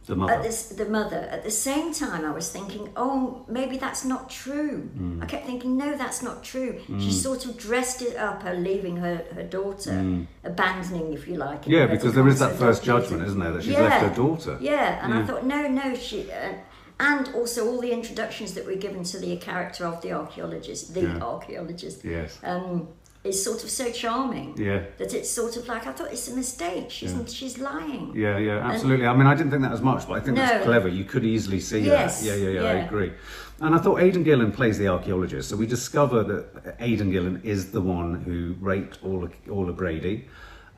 The 0.05 0.15
mother. 0.15 0.33
At 0.33 0.44
this, 0.44 0.67
the 0.69 0.85
mother. 0.85 1.27
At 1.31 1.44
the 1.44 1.51
same 1.51 1.94
time, 1.94 2.25
I 2.25 2.31
was 2.31 2.51
thinking, 2.51 2.89
oh, 2.97 3.45
maybe 3.47 3.77
that's 3.77 4.03
not 4.03 4.29
true. 4.29 4.89
Mm. 4.97 5.23
I 5.23 5.25
kept 5.25 5.45
thinking, 5.45 5.77
no, 5.77 5.95
that's 5.95 6.21
not 6.21 6.44
true. 6.44 6.81
She 7.00 7.11
sort 7.11 7.45
of 7.45 7.57
dressed 7.57 8.01
it 8.01 8.17
up, 8.17 8.44
her 8.44 8.53
leaving 8.53 8.97
her, 8.97 9.23
her 9.33 9.44
daughter, 9.44 10.25
abandoning, 10.44 11.13
if 11.13 11.27
you 11.27 11.35
like. 11.35 11.63
Mm. 11.63 11.71
Yeah, 11.71 11.85
because 11.88 12.13
there 12.13 12.27
is 12.27 12.39
that 12.39 12.55
first 12.55 12.83
judgment, 12.83 13.23
isn't 13.23 13.39
there, 13.39 13.51
that 13.53 13.63
she's 13.63 13.77
left 13.77 14.05
her 14.05 14.15
daughter. 14.15 14.57
Yeah, 14.59 15.03
and 15.03 15.13
I 15.13 15.25
thought, 15.25 15.45
no, 15.45 15.67
no, 15.67 15.95
she. 15.95 16.29
Uh, 16.31 16.53
and 17.00 17.27
also 17.33 17.67
all 17.67 17.81
the 17.81 17.91
introductions 17.91 18.53
that 18.53 18.65
were 18.65 18.75
given 18.75 19.03
to 19.03 19.19
the 19.19 19.35
character 19.38 19.85
of 19.85 20.01
the 20.01 20.11
archaeologist, 20.11 20.94
the 20.94 21.01
Yeah. 21.01 21.19
archaeologist, 21.21 22.03
Yes. 22.05 22.38
um, 22.44 22.88
is 23.24 23.42
sort 23.42 23.64
of 23.64 23.70
so 23.70 23.90
charming 23.92 24.54
Yeah. 24.58 24.84
that 24.98 25.14
it's 25.14 25.30
sort 25.30 25.56
of 25.56 25.68
like 25.68 25.88
I 25.88 25.94
thought 25.94 26.12
it's 26.12 26.28
a 26.28 26.36
mistake. 26.36 26.88
She's 26.90 27.14
she's 27.34 27.58
lying. 27.58 28.12
Yeah, 28.16 28.38
yeah, 28.38 28.58
absolutely. 28.72 29.08
I 29.08 29.16
mean, 29.16 29.28
I 29.28 29.36
didn't 29.36 29.52
think 29.52 29.62
that 29.64 29.72
as 29.72 29.81
much, 29.81 30.08
but 30.08 30.16
I 30.16 30.20
think 30.20 30.36
that's 30.38 30.66
clever. 30.66 30.90
You 30.90 31.06
could 31.06 31.24
easily 31.24 31.60
see 31.60 31.80
Yes, 31.80 32.22
that. 32.22 32.28
Yeah, 32.28 32.36
yeah, 32.50 32.62
yeah, 32.62 32.70
I 32.70 32.74
agree. 32.86 33.14
And 33.62 33.74
I 33.74 33.78
thought 33.78 34.02
Aidan 34.02 34.24
Gillen 34.24 34.52
plays 34.52 34.78
the 34.78 34.88
archaeologist, 34.90 35.50
so 35.50 35.56
we 35.56 35.66
discover 35.68 36.24
that 36.24 36.75
Aidan 36.80 37.12
Gillen 37.12 37.40
is 37.44 37.72
the 37.72 37.80
one 37.81 38.16
who 38.25 38.56
raped 38.60 39.00
Orla, 39.04 39.30
Orla 39.50 39.72
Brady 39.72 40.25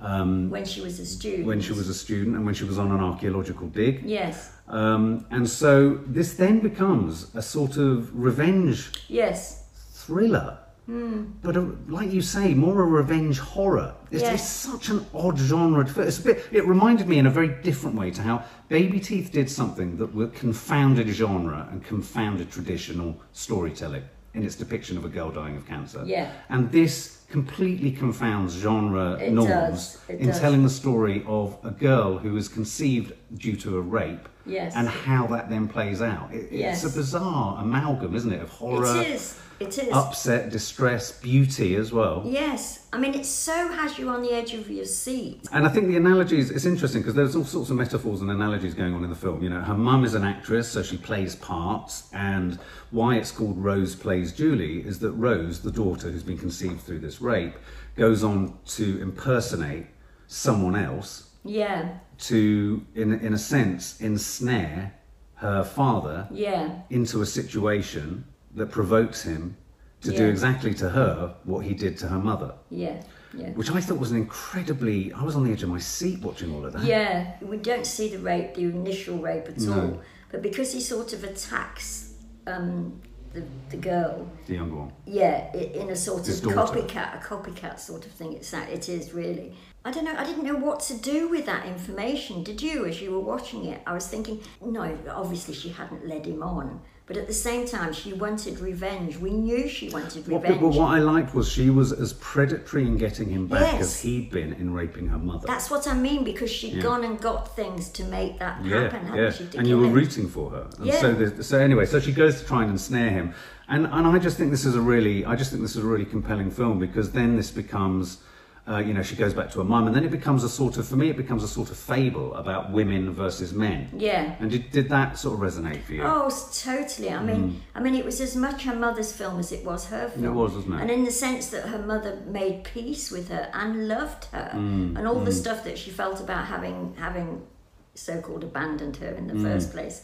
um, 0.01 0.49
When 0.51 0.65
she 0.65 0.81
was 0.81 0.99
a 0.99 1.05
student. 1.05 1.47
when 1.47 1.61
she 1.61 1.71
was 1.73 1.89
a 1.89 1.93
student 1.93 2.35
and 2.35 2.45
when 2.45 2.53
she 2.53 2.65
was 2.65 2.77
on 2.77 2.91
an 2.91 2.99
archaeological 2.99 3.67
dig. 3.69 4.03
Yes. 4.05 4.51
Um, 4.67 5.25
and 5.31 5.49
so 5.49 5.95
this 6.05 6.33
then 6.33 6.59
becomes 6.59 7.33
a 7.33 7.41
sort 7.41 7.77
of 7.77 8.13
revenge 8.13 8.91
Yes. 9.07 9.63
thriller. 9.93 10.59
But 10.87 11.57
a, 11.57 11.61
like 11.87 12.11
you 12.11 12.21
say, 12.21 12.53
more 12.53 12.81
a 12.81 12.85
revenge 12.85 13.39
horror. 13.39 13.95
It's, 14.11 14.21
Yes. 14.21 14.33
it's 14.35 14.49
such 14.49 14.89
an 14.89 15.05
odd 15.13 15.37
genre. 15.37 15.83
It's 15.97 16.19
a 16.19 16.21
bit, 16.21 16.45
it 16.51 16.65
reminded 16.67 17.07
me 17.07 17.17
in 17.17 17.25
a 17.25 17.31
very 17.31 17.47
different 17.63 17.95
way 17.95 18.11
to 18.11 18.21
how 18.21 18.43
Baby 18.69 18.99
Teeth 18.99 19.31
did 19.31 19.49
something 19.49 19.97
that 19.97 20.13
were 20.13 20.27
confounded 20.27 21.07
genre 21.07 21.67
and 21.71 21.83
confounded 21.83 22.51
traditional 22.51 23.19
storytelling 23.33 24.03
in 24.35 24.43
its 24.43 24.55
depiction 24.55 24.97
of 24.97 25.05
a 25.05 25.09
girl 25.09 25.31
dying 25.31 25.55
of 25.57 25.65
cancer. 25.65 26.03
Yeah. 26.05 26.31
And 26.49 26.71
this 26.71 27.24
completely 27.39 27.91
confounds 27.91 28.53
genre 28.53 29.07
It 29.19 29.33
norms 29.33 29.97
does, 30.07 30.09
in 30.21 30.27
does. 30.27 30.39
telling 30.39 30.63
the 30.63 30.69
story 30.69 31.17
of 31.27 31.57
a 31.63 31.71
girl 31.71 32.17
who 32.17 32.31
was 32.33 32.47
conceived 32.47 33.11
due 33.37 33.57
to 33.57 33.77
a 33.77 33.81
rape. 33.81 34.29
Yes. 34.45 34.73
And 34.75 34.87
how 34.87 35.25
that 35.33 35.49
then 35.49 35.67
plays 35.67 36.01
out. 36.01 36.31
It, 36.31 36.51
Yes. 36.51 36.83
It's 36.83 36.93
a 36.93 36.97
bizarre 36.97 37.61
amalgam, 37.61 38.15
isn't 38.15 38.31
it, 38.31 38.41
of 38.41 38.49
horror, 38.49 39.01
It 39.01 39.07
is. 39.07 39.39
It 39.57 39.77
is. 39.79 39.93
upset, 39.93 40.49
distress, 40.51 41.13
beauty 41.29 41.75
as 41.75 41.91
well. 41.91 42.21
Yes. 42.25 42.87
I 42.91 42.97
mean, 42.99 43.13
it 43.13 43.25
so 43.25 43.57
has 43.79 43.97
you 43.97 44.09
on 44.09 44.21
the 44.21 44.31
edge 44.31 44.53
of 44.53 44.69
your 44.69 44.83
seat. 44.85 45.47
And 45.53 45.65
I 45.65 45.69
think 45.69 45.87
the 45.87 45.95
analogies, 45.97 46.51
it's 46.51 46.65
interesting 46.65 47.01
because 47.01 47.15
there's 47.15 47.35
all 47.37 47.45
sorts 47.45 47.69
of 47.69 47.77
metaphors 47.77 48.19
and 48.21 48.29
analogies 48.29 48.73
going 48.73 48.93
on 48.93 49.03
in 49.05 49.09
the 49.09 49.15
film. 49.15 49.41
You 49.41 49.49
know, 49.49 49.61
her 49.61 49.73
mum 49.89 50.03
is 50.03 50.13
an 50.13 50.23
actress, 50.25 50.67
so 50.75 50.83
she 50.83 50.97
plays 50.97 51.35
parts. 51.37 52.09
And 52.13 52.59
why 52.91 53.15
it's 53.15 53.31
called 53.31 53.57
Rose 53.57 53.95
Plays 53.95 54.31
Julie 54.33 54.79
is 54.91 54.99
that 54.99 55.11
Rose, 55.11 55.61
the 55.61 55.71
daughter 55.71 56.11
who's 56.11 56.23
been 56.31 56.37
conceived 56.37 56.81
through 56.81 56.99
this 56.99 57.21
rape, 57.25 57.55
goes 57.95 58.23
on 58.23 58.57
to 58.77 59.01
impersonate 59.01 59.87
someone 60.27 60.75
else 60.75 61.31
Yeah. 61.43 61.97
to, 62.29 62.85
in, 62.95 63.13
in 63.19 63.33
a 63.33 63.37
sense, 63.37 63.99
ensnare 63.99 64.93
her 65.35 65.63
father 65.63 66.27
Yeah. 66.31 66.81
into 66.89 67.21
a 67.21 67.25
situation 67.25 68.23
that 68.55 68.71
provokes 68.71 69.23
him 69.23 69.57
to 70.01 70.11
do 70.15 70.25
exactly 70.27 70.73
to 70.75 70.89
her 70.89 71.35
what 71.43 71.65
he 71.65 71.73
did 71.73 71.97
to 71.97 72.07
her 72.07 72.19
mother. 72.19 72.53
Yeah. 72.69 73.01
Yeah. 73.33 73.49
Which 73.51 73.69
I 73.71 73.81
thought 73.81 73.97
was 73.99 74.11
an 74.11 74.17
incredibly. 74.17 75.11
I 75.11 75.23
was 75.23 75.35
on 75.35 75.43
the 75.43 75.51
edge 75.51 75.63
of 75.63 75.69
my 75.69 75.79
seat 75.79 76.19
watching 76.21 76.53
all 76.53 76.63
of 76.65 76.71
that. 76.73 76.83
Yeah, 76.83 77.33
we 77.41 77.57
don't 77.57 77.85
see 77.85 78.07
the 78.09 78.19
rape, 78.19 78.53
the 78.55 78.63
initial 78.63 79.17
rape 79.17 79.47
at 79.49 79.59
No. 79.59 79.73
all. 79.81 80.01
But 80.31 80.41
because 80.41 80.71
he 80.71 80.79
sort 80.79 81.11
of 81.11 81.23
attacks 81.25 82.13
um, 82.47 83.01
the, 83.35 83.43
the 83.69 83.77
girl, 83.77 84.27
The 84.47 84.55
younger 84.55 84.75
one. 84.77 84.93
yeah, 85.05 85.53
in 85.55 85.89
a 85.89 85.95
sort 85.95 86.25
His 86.25 86.43
of 86.43 86.53
daughter. 86.53 86.79
copycat, 86.81 87.15
a 87.15 87.23
copycat 87.23 87.79
sort 87.79 88.05
of 88.05 88.11
thing. 88.13 88.33
It's 88.33 88.49
that 88.51 88.69
it 88.69 88.89
is 88.89 89.13
really. 89.13 89.53
I 89.83 89.91
don't 89.91 90.05
know. 90.05 90.15
I 90.17 90.23
didn't 90.23 90.43
know 90.45 90.55
what 90.55 90.79
to 90.89 90.95
do 90.97 91.29
with 91.29 91.45
that 91.45 91.65
information. 91.67 92.43
Did 92.43 92.59
you, 92.61 92.85
as 92.85 93.01
you 93.01 93.11
were 93.11 93.19
watching 93.19 93.65
it? 93.65 93.81
I 93.85 93.93
was 93.93 94.07
thinking, 94.07 94.39
no, 94.59 94.97
obviously 95.09 95.53
she 95.53 95.69
hadn't 95.69 96.07
led 96.07 96.25
him 96.25 96.41
on, 96.41 96.81
but 97.07 97.17
at 97.17 97.27
the 97.27 97.33
same 97.33 97.67
time, 97.67 97.93
she 97.93 98.13
wanted 98.13 98.59
revenge. 98.59 99.17
We 99.17 99.29
knew 99.29 99.67
she 99.67 99.89
wanted 99.89 100.27
What, 100.27 100.41
revenge. 100.41 100.61
but 100.61 100.69
what 100.69 100.87
I 100.89 100.99
liked 100.99 101.35
was 101.35 101.47
she 101.47 101.69
was 101.69 101.91
as 101.91 102.13
predatory 102.13 102.83
in 102.87 102.97
getting 102.97 103.29
him 103.29 103.45
back 103.47 103.73
Yes. 103.73 103.81
as 103.81 104.01
he'd 104.01 104.31
been 104.31 104.53
in 104.53 104.73
raping 104.73 105.07
her 105.09 105.19
mother. 105.19 105.45
That's 105.45 105.69
what 105.69 105.87
I 105.87 105.93
mean 105.93 106.23
because 106.23 106.49
she'd 106.49 106.73
Yeah. 106.77 106.81
gone 106.81 107.03
and 107.03 107.21
got 107.21 107.55
things 107.55 107.89
to 107.89 108.03
make 108.05 108.39
that 108.39 108.65
yeah, 108.65 108.81
happen, 108.81 109.05
hadn't 109.05 109.23
yeah. 109.23 109.31
she? 109.31 109.57
And 109.57 109.67
you 109.67 109.77
were 109.77 109.87
rooting 109.87 110.27
for 110.27 110.49
her. 110.49 110.67
And 110.77 110.87
Yeah. 110.87 110.99
so, 110.99 111.31
so 111.41 111.59
anyway, 111.59 111.85
so 111.85 111.99
she 111.99 112.11
goes 112.11 112.39
to 112.41 112.45
try 112.47 112.63
and 112.63 112.71
ensnare 112.71 113.11
him, 113.11 113.33
and 113.69 113.85
and 113.85 114.07
I 114.07 114.17
just 114.17 114.37
think 114.37 114.49
this 114.49 114.65
is 114.65 114.75
a 114.75 114.81
really, 114.81 115.25
I 115.25 115.35
just 115.35 115.51
think 115.51 115.61
this 115.61 115.75
is 115.75 115.83
a 115.83 115.87
really 115.87 116.05
compelling 116.05 116.49
film 116.49 116.79
because 116.79 117.11
then 117.11 117.35
this 117.35 117.51
becomes. 117.51 118.17
Uh, 118.67 118.77
you 118.79 118.95
know, 118.95 119.03
she 119.03 119.15
goes 119.15 119.31
back 119.31 119.51
to 119.51 119.59
her 119.59 119.63
mum, 119.63 119.85
and 119.85 119.95
then 119.95 120.03
it 120.03 120.09
becomes 120.09 120.43
a 120.43 120.49
sort 120.49 120.77
of, 120.77 120.87
for 120.87 120.95
me, 120.95 121.09
it 121.11 121.17
becomes 121.17 121.43
a 121.43 121.47
sort 121.47 121.69
of 121.69 121.77
fable 121.77 122.33
about 122.33 122.71
women 122.71 123.11
versus 123.11 123.53
men. 123.53 123.87
Yeah. 123.95 124.35
And 124.39 124.49
did, 124.49 124.71
did 124.71 124.89
that 124.89 125.19
sort 125.19 125.35
of 125.35 125.39
resonate 125.41 125.83
for 125.83 125.93
you? 125.93 126.01
Oh, 126.03 126.31
totally. 126.51 127.11
I 127.11 127.21
mean, 127.21 127.61
I 127.75 127.79
mean, 127.79 127.93
it 127.93 128.03
was 128.03 128.19
as 128.21 128.35
much 128.35 128.63
her 128.63 128.75
mother's 128.75 129.11
film 129.13 129.39
as 129.39 129.51
it 129.51 129.63
was 129.63 129.85
her 129.89 130.09
film. 130.09 130.25
It 130.25 130.31
was, 130.31 130.53
wasn't 130.53 130.73
it? 130.75 130.81
And 130.81 130.89
in 130.89 131.05
the 131.05 131.11
sense 131.11 131.49
that 131.49 131.67
her 131.67 131.77
mother 131.77 132.19
made 132.25 132.63
peace 132.63 133.11
with 133.11 133.29
her 133.29 133.51
and 133.53 133.87
loved 133.87 134.25
her, 134.31 134.49
Mm, 134.55 134.97
and 134.97 135.07
all 135.07 135.19
the 135.19 135.31
stuff 135.31 135.63
that 135.65 135.77
she 135.77 135.91
felt 135.91 136.19
about 136.19 136.45
having 136.45 136.95
having 136.97 137.45
so-called 137.93 138.43
abandoned 138.43 138.97
her 138.97 139.11
Mm, 139.11 139.17
in 139.19 139.27
the 139.27 139.39
first 139.47 139.71
place. 139.73 140.01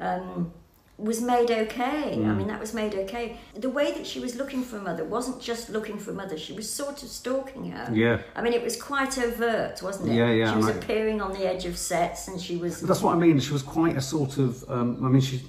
Um, 0.00 0.52
was 1.00 1.20
made 1.20 1.50
okay. 1.50 2.16
Mm. 2.16 2.30
I 2.30 2.34
mean, 2.34 2.46
that 2.48 2.60
was 2.60 2.74
made 2.74 2.94
okay. 2.94 3.38
The 3.54 3.70
way 3.70 3.92
that 3.92 4.06
she 4.06 4.20
was 4.20 4.36
looking 4.36 4.62
for 4.62 4.76
a 4.78 4.82
mother 4.82 5.04
wasn't 5.04 5.40
just 5.40 5.70
looking 5.70 5.98
for 5.98 6.10
a 6.10 6.14
mother; 6.14 6.36
she 6.38 6.52
was 6.52 6.70
sort 6.70 7.02
of 7.02 7.08
stalking 7.08 7.70
her. 7.70 7.90
Yeah. 7.92 8.20
I 8.36 8.42
mean, 8.42 8.52
it 8.52 8.62
was 8.62 8.80
quite 8.80 9.18
overt, 9.18 9.82
wasn't 9.82 10.10
it? 10.10 10.14
Yeah, 10.14 10.30
yeah, 10.30 10.50
She 10.52 10.56
was 10.56 10.68
I- 10.68 10.72
appearing 10.72 11.20
on 11.20 11.32
the 11.32 11.46
edge 11.46 11.64
of 11.64 11.76
sets, 11.76 12.28
and 12.28 12.40
she 12.40 12.56
was. 12.56 12.80
That's 12.80 13.02
what 13.02 13.14
I 13.14 13.18
mean. 13.18 13.40
She 13.40 13.52
was 13.52 13.62
quite 13.62 13.96
a 13.96 14.00
sort 14.00 14.38
of. 14.38 14.68
Um, 14.70 15.04
I 15.04 15.08
mean, 15.08 15.22
she. 15.22 15.42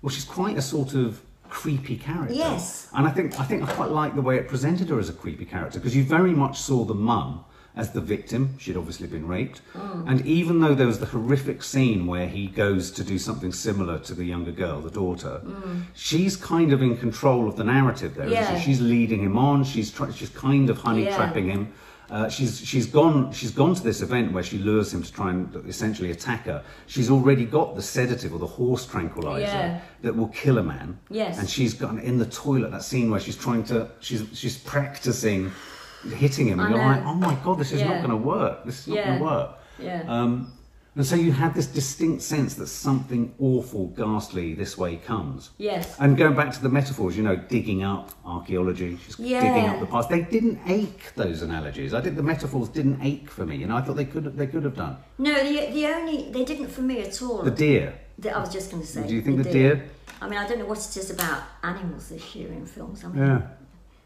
well, 0.00 0.10
she's 0.10 0.24
quite 0.24 0.56
a 0.56 0.62
sort 0.62 0.94
of 0.94 1.20
creepy 1.48 1.96
character. 1.96 2.34
Yes. 2.34 2.88
And 2.94 3.06
I 3.06 3.10
think 3.10 3.38
I 3.38 3.44
think 3.44 3.62
I 3.62 3.72
quite 3.72 3.90
like 3.90 4.14
the 4.14 4.22
way 4.22 4.36
it 4.36 4.48
presented 4.48 4.88
her 4.88 4.98
as 4.98 5.10
a 5.10 5.12
creepy 5.12 5.44
character 5.44 5.78
because 5.78 5.94
you 5.94 6.02
very 6.02 6.32
much 6.32 6.58
saw 6.58 6.84
the 6.84 6.94
mum 6.94 7.44
as 7.74 7.92
the 7.92 8.00
victim. 8.00 8.54
She'd 8.58 8.76
obviously 8.76 9.06
been 9.06 9.26
raped. 9.26 9.62
Mm. 9.74 10.10
And 10.10 10.26
even 10.26 10.60
though 10.60 10.74
there 10.74 10.86
was 10.86 10.98
the 10.98 11.06
horrific 11.06 11.62
scene 11.62 12.06
where 12.06 12.28
he 12.28 12.46
goes 12.46 12.90
to 12.92 13.02
do 13.04 13.18
something 13.18 13.52
similar 13.52 13.98
to 14.00 14.14
the 14.14 14.24
younger 14.24 14.52
girl, 14.52 14.80
the 14.80 14.90
daughter, 14.90 15.40
she's 15.94 16.36
kind 16.36 16.72
of 16.72 16.82
in 16.82 16.96
control 16.96 17.48
of 17.48 17.56
the 17.56 17.64
narrative 17.64 18.14
there. 18.14 18.26
Mm. 18.26 18.32
Yeah. 18.32 18.58
she? 18.58 18.64
She's 18.66 18.80
leading 18.80 19.22
him 19.22 19.38
on. 19.38 19.64
She's 19.64 19.90
try- 19.90 20.10
she's 20.10 20.28
kind 20.30 20.68
of 20.70 20.78
honey 20.78 21.04
Yeah. 21.04 21.16
trapping 21.16 21.48
him. 21.48 21.72
Uh, 22.10 22.28
she's 22.28 22.60
she's 22.60 22.84
gone 22.84 23.32
she's 23.32 23.52
gone 23.52 23.74
to 23.74 23.82
this 23.82 24.02
event 24.02 24.32
where 24.34 24.42
she 24.42 24.58
lures 24.58 24.92
him 24.92 25.02
to 25.02 25.10
try 25.10 25.30
and 25.30 25.56
essentially 25.66 26.10
attack 26.10 26.44
her. 26.44 26.62
She's 26.86 27.10
already 27.10 27.46
got 27.46 27.74
the 27.74 27.80
sedative 27.80 28.34
or 28.34 28.38
the 28.38 28.46
horse 28.46 28.84
tranquilizer 28.84 29.44
Yeah. 29.46 29.80
that 30.02 30.14
will 30.14 30.28
kill 30.28 30.58
a 30.58 30.62
man. 30.62 30.98
Yes. 31.08 31.38
And 31.38 31.48
she's 31.48 31.72
got 31.72 31.96
in 31.96 32.18
the 32.18 32.26
toilet 32.26 32.70
that 32.72 32.82
scene 32.82 33.10
where 33.10 33.18
she's 33.20 33.36
trying 33.36 33.64
to 33.64 33.88
she's 34.00 34.26
she's 34.34 34.58
practicing 34.58 35.52
hitting 36.10 36.48
him, 36.48 36.60
and 36.60 36.68
I 36.68 36.70
you're 36.70 36.78
know. 36.78 36.84
like, 36.92 37.04
oh 37.06 37.14
my 37.14 37.34
god, 37.44 37.58
this 37.58 37.72
is 37.72 37.82
not 37.82 37.98
going 37.98 38.10
to 38.10 38.16
work. 38.16 38.64
This 38.64 38.80
is 38.80 38.88
not 38.88 38.96
Yeah. 38.96 39.06
going 39.06 39.18
to 39.18 39.24
work. 39.24 39.50
Yeah. 39.78 40.02
Um, 40.08 40.52
and 40.94 41.06
so 41.06 41.16
you 41.16 41.32
had 41.32 41.54
this 41.54 41.66
distinct 41.66 42.20
sense 42.22 42.54
that 42.56 42.66
something 42.66 43.34
awful, 43.38 43.86
ghastly 43.88 44.52
this 44.54 44.76
way 44.76 44.96
comes. 44.96 45.50
Yes. 45.56 45.96
And 45.98 46.18
going 46.18 46.34
back 46.36 46.52
to 46.52 46.60
the 46.62 46.68
metaphors, 46.68 47.16
you 47.16 47.22
know, 47.22 47.34
digging 47.36 47.82
up 47.82 48.10
archaeology, 48.26 48.98
just 49.06 49.18
Yeah. 49.18 49.40
digging 49.40 49.70
up 49.70 49.80
the 49.80 49.86
past. 49.86 50.10
They 50.10 50.20
didn't 50.20 50.58
ache 50.66 51.14
those 51.16 51.40
analogies. 51.40 51.94
I 51.94 52.02
think 52.02 52.16
the 52.16 52.22
metaphors 52.22 52.68
didn't 52.68 53.00
ache 53.02 53.30
for 53.30 53.46
me. 53.46 53.56
You 53.56 53.68
know, 53.68 53.76
I 53.76 53.80
thought 53.80 53.96
they 53.96 54.04
could 54.04 54.36
they 54.36 54.46
could 54.46 54.64
have 54.64 54.76
done. 54.76 54.96
No, 55.18 55.32
the, 55.42 55.70
the 55.72 55.86
only, 55.86 56.30
they 56.30 56.44
didn't 56.44 56.68
for 56.68 56.82
me 56.82 57.00
at 57.00 57.22
all. 57.22 57.42
The 57.42 57.50
deer. 57.50 57.94
The- 58.18 58.36
I 58.36 58.40
was 58.40 58.52
just 58.52 58.70
going 58.70 58.82
to 58.82 58.88
say. 58.88 59.06
Do 59.06 59.14
you 59.14 59.22
think 59.22 59.42
the 59.42 59.50
deer? 59.50 59.88
I 60.20 60.28
mean, 60.28 60.38
I 60.38 60.46
don't 60.46 60.58
know 60.58 60.66
what 60.66 60.78
it 60.78 60.94
is 60.96 61.10
about 61.10 61.42
animals 61.64 62.10
this 62.10 62.34
year 62.36 62.48
in 62.52 62.66
films. 62.66 63.02
I 63.02 63.08
mean, 63.08 63.18
Yeah. 63.26 63.40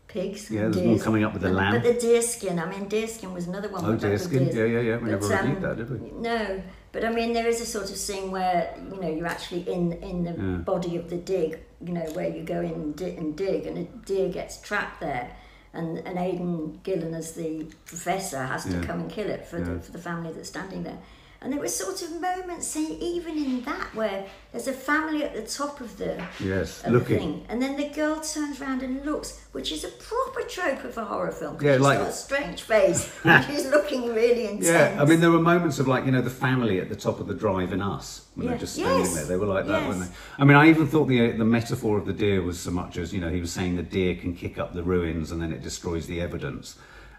Pigs. 0.09 0.51
Yeah, 0.51 0.69
there's 0.69 0.87
one 0.87 0.99
coming 0.99 1.25
up 1.25 1.33
with 1.33 1.43
the 1.43 1.49
But- 1.49 1.57
lamb. 1.57 1.73
But 1.75 1.83
the 1.85 1.95
deer 2.01 2.23
skin, 2.23 2.59
I 2.59 2.67
mean, 2.69 2.89
deer 2.89 3.07
skin 3.07 3.33
was 3.35 3.47
another 3.47 3.69
one. 3.69 3.85
Oh, 3.85 3.97
deer 3.97 4.19
skin. 4.19 4.49
Yeah, 4.53 4.65
yeah, 4.65 4.81
yeah. 4.81 4.97
We 4.97 5.11
But, 5.11 5.21
never 5.23 5.29
reviewed 5.29 5.57
um, 5.57 5.63
that, 5.63 5.77
did 5.77 5.91
we? 5.91 6.11
No, 6.21 6.63
but 6.93 7.05
I 7.05 7.11
mean, 7.11 7.33
there 7.33 7.47
is 7.47 7.61
a 7.61 7.67
sort 7.67 7.91
of 7.91 7.97
scene 7.97 8.31
where 8.31 8.75
you 8.93 9.01
know 9.01 9.09
you're 9.09 9.27
actually 9.27 9.63
in 9.71 9.93
in 9.95 10.25
the 10.25 10.33
Yeah. 10.33 10.57
body 10.73 10.97
of 10.97 11.11
the 11.11 11.17
dig. 11.17 11.59
You 11.87 11.93
know 11.93 12.07
where 12.15 12.29
you 12.29 12.43
go 12.43 12.61
in 12.61 12.73
and 12.73 12.97
dig, 12.97 13.19
and 13.19 13.37
dig, 13.37 13.67
and 13.67 13.77
a 13.79 13.85
deer 14.07 14.29
gets 14.31 14.61
trapped 14.61 15.01
there, 15.01 15.31
and 15.75 15.99
and 16.07 16.19
Aidan 16.19 16.81
Gillen 16.85 17.15
as 17.15 17.33
the 17.33 17.67
professor 17.85 18.43
has 18.43 18.65
to 18.65 18.71
Yeah. 18.79 18.83
come 18.89 19.01
and 19.01 19.11
kill 19.11 19.29
it 19.29 19.45
for 19.47 19.59
Yeah. 19.59 19.65
the 19.75 19.81
for 19.81 19.93
the 19.93 19.99
family 19.99 20.33
that's 20.33 20.49
standing 20.49 20.83
there. 20.85 20.99
And 21.43 21.53
there 21.53 21.61
were 21.61 21.69
sort 21.69 22.01
of 22.03 22.13
moments, 22.21 22.67
say, 22.67 22.83
even 23.01 23.37
in 23.37 23.63
that, 23.63 23.95
where 23.95 24.27
there's 24.53 24.67
a 24.69 24.73
family 24.73 25.23
at 25.23 25.35
the 25.35 25.43
top 25.43 25.81
of 25.81 25.97
the 25.99 26.25
Yes, 26.43 26.79
of 26.83 26.93
the 26.93 26.99
looking. 26.99 27.19
thing, 27.19 27.45
and 27.49 27.61
then 27.63 27.77
the 27.77 27.89
girl 27.91 28.17
turns 28.21 28.61
around 28.61 28.83
and 28.83 29.05
looks, 29.05 29.39
which 29.53 29.71
is 29.71 29.85
a 29.85 29.89
proper 29.89 30.43
trope 30.49 30.83
of 30.85 30.97
a 30.97 31.05
horror 31.05 31.31
film. 31.31 31.59
Yeah, 31.61 31.75
she's 31.75 31.81
like- 31.83 31.99
got 31.99 32.09
a 32.09 32.13
strange 32.13 32.63
face, 32.63 33.11
and 33.25 33.45
she's 33.45 33.67
looking 33.67 34.15
really 34.15 34.47
intense. 34.47 34.67
Yeah, 34.67 34.97
I 35.01 35.05
mean, 35.05 35.21
there 35.21 35.31
were 35.31 35.39
moments 35.41 35.79
of 35.79 35.87
like, 35.87 36.07
you 36.07 36.11
know, 36.11 36.23
the 36.23 36.31
family 36.31 36.81
at 36.81 36.89
the 36.89 36.97
top 36.97 37.21
of 37.21 37.27
the 37.27 37.35
drive 37.35 37.73
in 37.73 37.83
us 37.83 38.23
when 38.35 38.47
Yeah. 38.47 38.51
they're 38.53 38.61
just 38.61 38.75
standing 38.75 39.01
Yes. 39.01 39.15
there. 39.15 39.25
They 39.27 39.37
were 39.37 39.47
like 39.47 39.67
that, 39.67 39.83
Yes. 39.83 39.89
weren't 39.89 40.01
they? 40.11 40.17
I 40.39 40.45
mean, 40.45 40.57
I 40.57 40.69
even 40.71 40.87
thought 40.87 41.07
the 41.07 41.33
the 41.33 41.45
metaphor 41.45 41.99
of 41.99 42.07
the 42.07 42.13
deer 42.15 42.41
was 42.43 42.59
so 42.59 42.71
much 42.71 42.97
as, 42.97 43.13
you 43.13 43.21
know, 43.21 43.29
he 43.29 43.41
was 43.41 43.53
saying 43.53 43.77
the 43.77 43.83
deer 43.83 44.15
can 44.17 44.35
kick 44.35 44.59
up 44.59 44.73
the 44.73 44.83
ruins 44.83 45.31
and 45.31 45.41
then 45.43 45.53
it 45.53 45.63
destroys 45.63 46.07
the 46.07 46.21
evidence. 46.21 46.77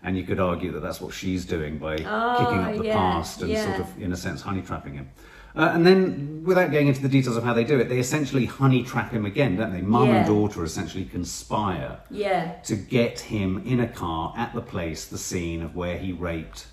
And 0.07 0.17
you 0.17 0.23
could 0.23 0.39
argue 0.39 0.71
that 0.71 0.79
that's 0.79 1.01
what 1.01 1.13
she's 1.13 1.43
doing 1.43 1.79
by 1.79 1.97
kicking 1.97 2.05
up 2.07 2.77
the 2.77 2.85
yeah, 2.85 2.93
past 2.95 3.41
and 3.41 3.51
yeah. 3.51 3.65
sort 3.65 3.81
of, 3.81 4.01
in 4.01 4.13
a 4.13 4.15
sense, 4.15 4.41
honey 4.41 4.61
trapping 4.61 4.93
him. 4.93 5.09
Uh, 5.53 5.71
and 5.73 5.85
then, 5.85 6.43
without 6.45 6.71
going 6.71 6.87
into 6.87 7.01
the 7.01 7.09
details 7.09 7.35
of 7.35 7.43
how 7.43 7.53
they 7.53 7.65
do 7.65 7.77
it, 7.77 7.89
they 7.89 7.99
essentially 7.99 8.45
honey 8.45 8.83
trap 8.83 9.11
him 9.11 9.25
again, 9.25 9.57
don't 9.57 9.73
they? 9.73 9.81
Mum 9.81 10.07
Yeah. 10.07 10.15
and 10.19 10.25
daughter 10.25 10.63
essentially 10.63 11.03
conspire 11.03 11.99
yeah, 12.09 12.53
to 12.63 12.75
get 12.77 13.19
him 13.19 13.61
in 13.65 13.81
a 13.81 13.87
car 13.87 14.33
at 14.37 14.53
the 14.53 14.61
place, 14.61 15.03
the 15.05 15.17
scene 15.17 15.61
of 15.61 15.75
where 15.75 15.97
he 15.97 16.13
raped 16.13 16.67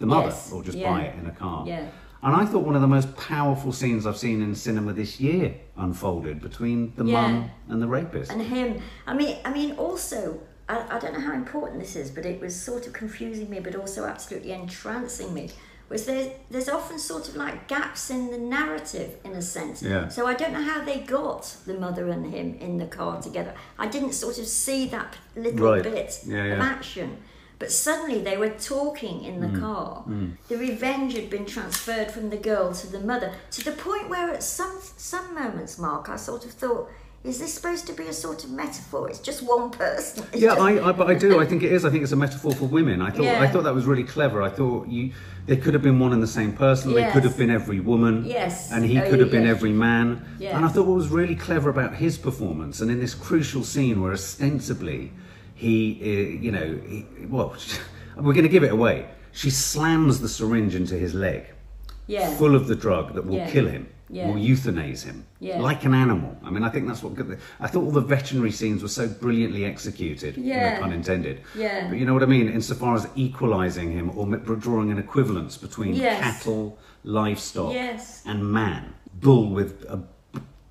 the 0.00 0.06
mother, 0.06 0.28
Yes, 0.28 0.50
or 0.52 0.64
just 0.64 0.76
yeah, 0.76 0.90
buy 0.90 1.02
it 1.02 1.14
in 1.20 1.26
a 1.26 1.32
car. 1.32 1.64
yeah. 1.68 1.86
And 2.24 2.34
I 2.34 2.44
thought 2.44 2.64
one 2.64 2.74
of 2.74 2.80
the 2.82 2.88
most 2.88 3.16
powerful 3.16 3.72
scenes 3.72 4.04
I've 4.06 4.18
seen 4.18 4.42
in 4.42 4.54
cinema 4.56 4.92
this 4.94 5.20
year 5.20 5.54
unfolded 5.76 6.42
between 6.42 6.92
the 6.96 7.04
mum 7.04 7.50
and 7.68 7.80
the 7.80 7.86
rapist. 7.86 8.32
and 8.32 8.42
him. 8.42 8.82
I 9.06 9.14
mean, 9.14 9.38
I 9.44 9.52
mean, 9.52 9.72
also, 9.76 10.40
I, 10.70 10.96
I 10.96 10.98
don't 11.00 11.14
know 11.14 11.20
how 11.20 11.34
important 11.34 11.80
this 11.80 11.96
is, 11.96 12.10
but 12.10 12.24
it 12.24 12.40
was 12.40 12.54
sort 12.54 12.86
of 12.86 12.92
confusing 12.92 13.48
me, 13.50 13.60
but 13.60 13.74
also 13.74 14.04
absolutely 14.04 14.52
entrancing 14.52 15.32
me. 15.34 15.50
Was 15.88 16.06
there? 16.06 16.32
There's 16.50 16.68
often 16.68 16.98
sort 17.00 17.28
of 17.28 17.34
like 17.34 17.66
gaps 17.66 18.10
in 18.10 18.30
the 18.30 18.38
narrative, 18.38 19.10
in 19.24 19.32
a 19.32 19.42
sense. 19.42 19.82
Yeah. 19.82 20.06
So 20.08 20.26
I 20.26 20.34
don't 20.34 20.52
know 20.52 20.62
how 20.62 20.84
they 20.84 21.00
got 21.00 21.42
the 21.66 21.74
mother 21.74 22.08
and 22.08 22.32
him 22.32 22.54
in 22.60 22.78
the 22.78 22.86
car 22.86 23.20
together. 23.20 23.54
I 23.76 23.88
didn't 23.88 24.12
sort 24.12 24.38
of 24.38 24.46
see 24.46 24.86
that 24.88 25.16
little 25.34 25.58
Right. 25.72 25.82
bit 25.82 26.20
Yeah, 26.26 26.44
of 26.44 26.58
yeah. 26.58 26.64
action. 26.64 27.16
But 27.58 27.72
suddenly 27.72 28.20
they 28.22 28.36
were 28.38 28.50
talking 28.50 29.24
in 29.24 29.40
the 29.40 29.48
Mm. 29.48 29.60
car. 29.60 30.04
The 30.48 30.56
revenge 30.56 31.12
had 31.14 31.28
been 31.28 31.44
transferred 31.44 32.10
from 32.12 32.30
the 32.30 32.36
girl 32.50 32.72
to 32.72 32.86
the 32.86 33.00
mother 33.00 33.32
to 33.50 33.64
the 33.64 33.72
point 33.72 34.08
where, 34.08 34.30
at 34.30 34.42
some 34.44 34.78
some 34.96 35.34
moments, 35.34 35.76
Mark, 35.76 36.08
I 36.08 36.16
sort 36.16 36.44
of 36.44 36.52
thought, 36.52 36.88
is 37.22 37.38
this 37.38 37.52
supposed 37.52 37.86
to 37.86 37.92
be 37.92 38.04
a 38.06 38.12
sort 38.12 38.44
of 38.44 38.50
metaphor? 38.50 39.08
It's 39.10 39.18
just 39.18 39.42
one 39.42 39.70
person. 39.70 40.24
Yeah, 40.34 40.54
I, 40.54 40.88
I, 40.88 40.92
but 40.92 41.08
I 41.10 41.14
do. 41.14 41.38
I 41.38 41.44
think 41.44 41.62
it 41.62 41.70
is. 41.72 41.84
I 41.84 41.90
think 41.90 42.02
it's 42.02 42.12
a 42.12 42.16
metaphor 42.16 42.52
for 42.54 42.64
women. 42.64 43.02
I 43.02 43.10
thought. 43.10 43.24
yeah. 43.24 43.40
I 43.42 43.46
thought 43.46 43.64
that 43.64 43.74
was 43.74 43.84
really 43.84 44.04
clever. 44.04 44.42
I 44.42 44.48
thought 44.48 44.88
you. 44.88 45.12
They 45.46 45.56
could 45.56 45.74
have 45.74 45.82
been 45.82 45.98
one 45.98 46.12
and 46.12 46.22
the 46.22 46.26
same 46.26 46.52
person. 46.52 46.90
Yes. 46.92 46.96
They 47.06 47.12
could 47.12 47.24
have 47.24 47.36
been 47.36 47.50
every 47.50 47.80
woman. 47.80 48.24
Yes. 48.24 48.70
And 48.72 48.84
he 48.84 48.98
Oh, 49.00 49.10
could 49.10 49.20
have 49.20 49.30
been 49.30 49.46
every 49.46 49.72
man. 49.72 50.24
Yeah. 50.38 50.56
And 50.56 50.64
I 50.64 50.68
thought 50.68 50.86
what 50.86 50.96
was 50.96 51.08
really 51.08 51.34
clever 51.34 51.68
about 51.70 51.94
his 51.94 52.16
performance, 52.16 52.80
and 52.80 52.90
in 52.90 53.00
this 53.00 53.14
crucial 53.14 53.64
scene 53.64 54.00
where 54.00 54.12
ostensibly 54.12 55.12
he, 55.54 55.98
uh, 56.02 56.40
you 56.42 56.52
know, 56.52 56.78
he, 56.88 57.06
well, 57.26 57.54
we're 58.16 58.32
going 58.32 58.44
to 58.44 58.48
give 58.48 58.64
it 58.64 58.72
away. 58.72 59.08
She 59.32 59.50
slams 59.50 60.20
the 60.20 60.28
syringe 60.28 60.74
into 60.74 60.94
his 60.94 61.14
leg, 61.14 61.44
yeah. 62.06 62.34
full 62.36 62.54
of 62.54 62.66
the 62.66 62.74
drug 62.76 63.14
that 63.14 63.26
will 63.26 63.36
Yeah. 63.36 63.50
kill 63.50 63.66
him, 63.66 63.88
Yeah. 64.12 64.26
will 64.28 64.34
euthanize 64.40 65.04
him, 65.04 65.24
Yeah. 65.38 65.60
like 65.60 65.84
an 65.84 65.94
animal. 65.94 66.36
I 66.44 66.50
mean, 66.50 66.64
I 66.64 66.68
think 66.68 66.88
that's 66.88 67.02
what. 67.02 67.12
I 67.60 67.68
thought 67.68 67.84
all 67.84 67.92
the 67.92 68.00
veterinary 68.00 68.50
scenes 68.50 68.82
were 68.82 68.88
so 68.88 69.06
brilliantly 69.06 69.64
executed. 69.64 70.36
Yeah. 70.36 70.80
pun 70.80 70.92
intended. 70.92 71.40
Yeah. 71.56 71.88
But 71.88 71.98
you 71.98 72.04
know 72.06 72.14
what 72.14 72.22
I 72.24 72.26
mean, 72.26 72.48
insofar 72.48 72.96
as 72.96 73.06
equalising 73.14 73.92
him 73.92 74.10
or 74.18 74.26
drawing 74.56 74.90
an 74.90 74.98
equivalence 74.98 75.56
between 75.56 75.94
Yes. 75.94 76.20
cattle, 76.20 76.76
livestock, 77.04 77.72
Yes. 77.72 78.22
and 78.26 78.50
man, 78.52 78.94
bull 79.20 79.50
with 79.50 79.84
a 79.88 80.00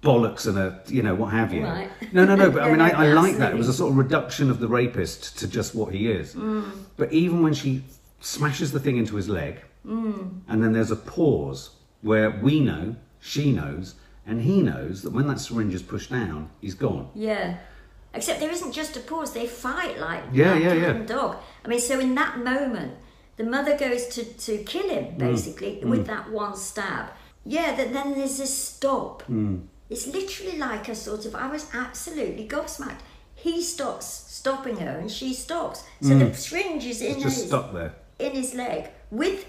bollocks 0.01 0.47
and 0.47 0.57
a 0.57 0.81
you 0.87 1.01
know 1.01 1.13
what 1.15 1.31
have 1.33 1.53
you. 1.53 1.63
Right. 1.63 1.89
No, 2.13 2.25
no, 2.25 2.35
no. 2.35 2.49
But 2.51 2.63
I 2.63 2.71
mean, 2.73 2.81
I, 2.81 2.89
I 2.91 3.13
like 3.13 3.37
that. 3.37 3.51
It 3.53 3.57
was 3.57 3.67
a 3.69 3.73
sort 3.73 3.91
of 3.91 3.97
reduction 3.97 4.49
of 4.49 4.59
the 4.59 4.67
rapist 4.67 5.37
to 5.39 5.47
just 5.47 5.75
what 5.75 5.93
he 5.93 6.09
is. 6.11 6.35
Mm. 6.35 6.63
But 6.97 7.11
even 7.13 7.41
when 7.43 7.53
she 7.53 7.83
smashes 8.21 8.71
the 8.71 8.79
thing 8.79 8.97
into 8.97 9.15
his 9.15 9.29
leg, 9.29 9.61
Mm. 9.87 10.41
and 10.49 10.61
then 10.61 10.73
there's 10.73 10.91
a 10.91 10.95
pause 10.97 11.69
where 12.01 12.29
we 12.31 12.59
know, 12.59 12.95
she 13.19 13.51
knows, 13.51 13.95
and 14.25 14.41
he 14.41 14.61
knows 14.61 15.01
that 15.03 15.11
when 15.11 15.27
that 15.27 15.39
syringe 15.39 15.73
is 15.73 15.81
pushed 15.83 16.11
down, 16.11 16.49
he's 16.61 16.73
gone. 16.75 17.09
Yeah. 17.15 17.57
Except 18.13 18.39
there 18.39 18.49
isn't 18.51 18.71
just 18.71 18.97
a 18.97 19.01
pause, 19.01 19.33
they 19.33 19.45
fight 19.47 19.99
like, 19.99 20.23
Yeah, 20.31 20.53
like 20.53 20.63
yeah, 20.63 20.73
yeah. 20.73 20.89
and 20.91 21.07
dog. 21.07 21.37
I 21.63 21.67
mean, 21.67 21.79
so 21.79 21.99
in 21.99 22.15
that 22.15 22.39
moment, 22.39 22.93
the 23.37 23.43
mother 23.43 23.77
goes 23.77 24.07
to, 24.07 24.23
to 24.23 24.57
kill 24.63 24.83
Mm. 24.89 24.89
him, 24.89 25.17
basically, 25.17 25.79
with 25.83 26.07
that 26.07 26.29
one 26.31 26.55
stab. 26.55 27.09
Yeah, 27.45 27.75
that 27.75 27.93
then 27.93 28.13
there's 28.15 28.37
this 28.37 28.55
stop. 28.57 29.23
Mm. 29.29 29.67
It's 29.89 30.07
literally 30.07 30.57
like 30.57 30.87
a 30.89 30.95
sort 30.95 31.25
of, 31.25 31.35
I 31.35 31.47
was 31.47 31.69
absolutely 31.73 32.47
gobsmacked. 32.47 33.01
He 33.35 33.61
stops 33.63 34.05
stopping 34.05 34.77
her 34.77 34.97
and 34.99 35.09
she 35.09 35.33
stops. 35.33 35.83
So 36.01 36.17
the 36.19 36.33
syringe 36.33 36.85
is 36.85 37.01
in 37.01 37.13
Mm. 37.13 37.15
It's 37.15 37.23
just 37.23 37.37
his, 37.37 37.47
stuck 37.47 37.73
there. 37.73 37.93
in 38.19 38.31
his 38.33 38.53
leg 38.53 38.89
with 39.11 39.45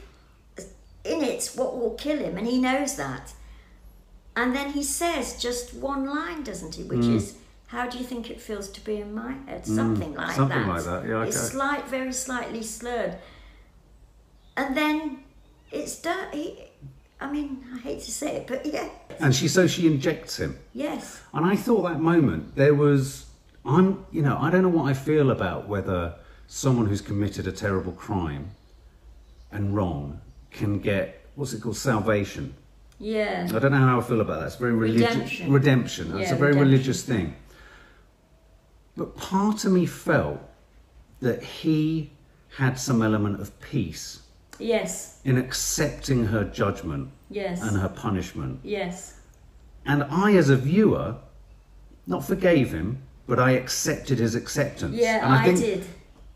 in 1.04 1.24
it 1.24 1.50
what 1.56 1.78
will 1.78 1.94
kill 1.94 2.18
him, 2.18 2.36
and 2.36 2.46
he 2.46 2.58
knows 2.60 2.96
that. 2.96 3.32
And 4.40 4.54
then 4.56 4.68
he 4.72 4.82
says 4.82 5.24
just 5.46 5.74
one 5.74 6.06
line, 6.06 6.42
doesn't 6.50 6.74
he? 6.78 6.84
Which 6.92 7.04
is, 7.18 7.24
"How 7.74 7.84
do 7.90 7.98
you 7.98 8.04
think 8.10 8.30
it 8.30 8.40
feels 8.40 8.68
to 8.76 8.80
be 8.90 8.96
in 9.04 9.10
my 9.14 9.32
head?" 9.46 9.66
Something 9.66 10.14
like 10.14 10.30
Mm. 10.32 10.36
Something 10.40 10.66
that. 10.66 10.74
like 10.74 10.84
that, 10.90 11.02
yeah, 11.10 11.24
It's 11.28 11.36
okay. 11.36 11.52
slight, 11.56 11.84
very 11.88 12.12
slightly 12.26 12.62
slurred. 12.62 13.14
And 14.56 14.76
then 14.76 14.98
it's 15.70 15.96
done. 16.00 16.26
He, 16.32 16.58
I 17.20 17.30
mean, 17.30 17.50
I 17.74 17.78
hate 17.78 18.00
to 18.08 18.10
say 18.20 18.30
it, 18.38 18.46
but 18.46 18.64
yeah, 18.66 18.88
And 19.18 19.34
she 19.34 19.46
so 19.48 19.66
she 19.66 19.86
injects 19.86 20.38
him. 20.38 20.52
yes, 20.72 21.20
And 21.34 21.44
I 21.52 21.54
thought 21.64 21.82
that 21.90 22.00
moment 22.00 22.42
there 22.56 22.74
was 22.74 23.26
I'm 23.64 24.06
you 24.10 24.22
know, 24.22 24.36
I 24.40 24.48
don't 24.50 24.62
know 24.62 24.70
what 24.78 24.86
I 24.90 24.94
feel 24.94 25.30
about 25.30 25.68
whether 25.68 26.14
someone 26.48 26.86
who's 26.86 27.02
committed 27.10 27.46
a 27.46 27.52
terrible 27.52 27.92
crime 27.92 28.44
and 29.52 29.76
wrong 29.76 30.20
can 30.50 30.78
get 30.78 31.04
what's 31.34 31.52
it 31.52 31.60
called 31.60 31.76
salvation. 31.76 32.54
Yeah, 33.00 33.48
I 33.52 33.58
don't 33.58 33.72
know 33.72 33.78
how 33.78 33.98
I 33.98 34.02
feel 34.02 34.20
about 34.20 34.40
that. 34.40 34.46
It's 34.46 34.56
very 34.56 34.72
religious 34.74 35.14
Redemption. 35.14 35.52
redemption. 35.52 36.06
Yeah, 36.08 36.14
a 36.14 36.36
very 36.36 36.52
redemption. 36.52 36.60
religious 36.60 37.02
thing. 37.02 37.34
But 38.96 39.16
part 39.16 39.64
of 39.64 39.72
me 39.72 39.86
felt 39.86 40.40
that 41.20 41.42
he 41.42 42.12
had 42.58 42.78
some 42.78 43.02
element 43.02 43.40
of 43.40 43.58
peace 43.60 44.20
yes, 44.58 45.20
in 45.24 45.38
accepting 45.38 46.26
her 46.26 46.44
judgment 46.44 47.10
yes, 47.30 47.62
and 47.62 47.78
her 47.80 47.88
punishment. 47.88 48.60
yes, 48.62 49.18
And 49.86 50.02
I, 50.04 50.34
as 50.34 50.50
a 50.50 50.56
viewer, 50.56 51.16
not 52.06 52.24
forgave 52.24 52.72
him, 52.72 53.02
but 53.26 53.38
I 53.38 53.52
accepted 53.52 54.18
his 54.18 54.34
acceptance. 54.34 54.96
Yeah, 54.96 55.24
and 55.24 55.32
I, 55.34 55.40
I 55.40 55.44
think 55.44 55.58
did. 55.60 55.86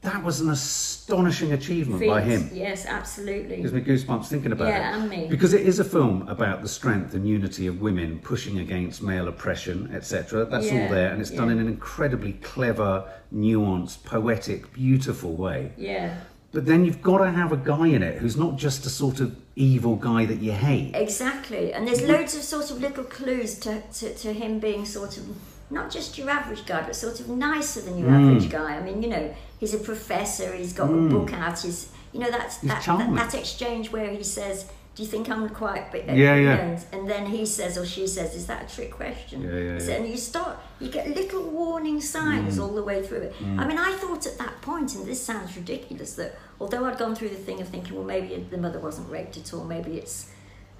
That 0.04 0.22
was 0.22 0.40
an 0.42 0.50
astonishing 0.50 1.54
achievement 1.54 2.06
by 2.06 2.20
him. 2.20 2.50
Yes, 2.52 2.84
absolutely. 2.84 3.56
Gives 3.56 3.72
me 3.72 3.80
goosebumps 3.80 4.26
thinking 4.26 4.52
about 4.52 4.68
Yeah, 4.68 4.94
it. 4.96 5.00
and 5.00 5.08
me. 5.10 5.26
Because 5.30 5.54
it 5.54 5.62
is 5.66 5.80
a 5.80 5.84
film 5.84 6.28
about 6.28 6.60
the 6.60 6.68
strength 6.68 7.14
and 7.14 7.26
unity 7.26 7.66
of 7.66 7.80
women 7.80 8.18
pushing 8.18 8.58
against 8.58 9.02
male 9.02 9.28
oppression, 9.28 9.90
etc. 9.94 10.44
That's 10.44 10.66
all 10.70 10.88
there, 10.88 11.10
and 11.10 11.22
it's 11.22 11.30
done 11.30 11.50
in 11.50 11.58
an 11.58 11.68
incredibly 11.68 12.34
clever, 12.34 13.04
nuanced, 13.34 14.04
poetic, 14.04 14.74
beautiful 14.74 15.32
way. 15.36 15.72
Yeah, 15.78 16.16
But 16.52 16.66
then 16.66 16.84
you've 16.84 17.02
got 17.02 17.18
to 17.18 17.30
have 17.30 17.50
a 17.52 17.56
guy 17.56 17.86
in 17.88 18.02
it 18.02 18.18
who's 18.18 18.36
not 18.36 18.56
just 18.56 18.84
a 18.84 18.90
sort 18.90 19.20
of 19.20 19.34
evil 19.56 19.96
guy 19.96 20.26
that 20.26 20.40
you 20.40 20.52
hate. 20.52 20.94
exactly. 20.94 21.72
And 21.72 21.88
there's 21.88 22.02
loads 22.02 22.36
of 22.36 22.42
sort 22.42 22.70
of 22.70 22.80
little 22.80 23.04
clues 23.04 23.58
to, 23.60 23.80
to, 23.80 24.14
to 24.14 24.32
him 24.34 24.58
being 24.58 24.84
sort 24.84 25.16
of 25.16 25.24
not 25.70 25.90
just 25.90 26.18
your 26.18 26.30
average 26.30 26.66
guy, 26.66 26.82
but 26.82 26.94
sort 26.94 27.20
of 27.20 27.28
nicer 27.28 27.80
than 27.80 27.98
your 27.98 28.08
Hmm. 28.08 28.28
average 28.28 28.50
guy. 28.50 28.76
I 28.76 28.82
mean, 28.82 29.02
you 29.02 29.08
know, 29.08 29.34
he's 29.58 29.74
a 29.74 29.78
professor. 29.78 30.52
He's 30.54 30.72
got 30.72 30.90
a 30.90 30.92
hmm. 30.92 31.10
book 31.10 31.32
out. 31.32 31.60
He's, 31.60 31.90
you 32.12 32.20
know, 32.20 32.30
that's 32.30 32.58
that, 32.58 32.84
that, 32.84 33.14
that 33.14 33.34
exchange 33.34 33.90
where 33.92 34.10
he 34.10 34.22
says. 34.22 34.66
Do 34.94 35.02
you 35.02 35.08
think 35.08 35.28
I'm 35.28 35.48
quite? 35.48 35.90
Bit, 35.90 36.04
Yeah, 36.06 36.36
yeah. 36.36 36.56
And, 36.56 36.84
and 36.92 37.10
then 37.10 37.26
he 37.26 37.44
says 37.46 37.76
or 37.76 37.84
she 37.84 38.06
says, 38.06 38.32
"Is 38.36 38.46
that 38.46 38.70
a 38.70 38.74
trick 38.76 38.92
question?" 38.92 39.42
Yeah, 39.42 39.58
yeah, 39.58 39.78
So- 39.80 39.90
yeah. 39.90 39.96
And 39.96 40.08
you 40.08 40.16
start, 40.16 40.56
you 40.78 40.88
get 40.88 41.08
little 41.08 41.42
warning 41.50 42.00
signs 42.00 42.54
hmm. 42.54 42.62
all 42.62 42.68
the 42.68 42.82
way 42.84 43.04
through 43.04 43.22
it. 43.22 43.32
Hmm. 43.32 43.58
I 43.58 43.66
mean, 43.66 43.78
I 43.78 43.92
thought 43.96 44.24
at 44.24 44.38
that 44.38 44.62
point, 44.62 44.94
and 44.94 45.04
this 45.04 45.20
sounds 45.20 45.56
ridiculous, 45.56 46.14
that 46.14 46.38
although 46.60 46.84
I'd 46.84 46.96
gone 46.96 47.16
through 47.16 47.30
the 47.30 47.34
thing 47.34 47.60
of 47.60 47.66
thinking, 47.68 47.96
well, 47.96 48.04
maybe 48.04 48.46
the 48.48 48.56
mother 48.56 48.78
wasn't 48.78 49.10
raped 49.10 49.36
at 49.36 49.52
all, 49.52 49.64
maybe 49.64 49.98
it's 49.98 50.30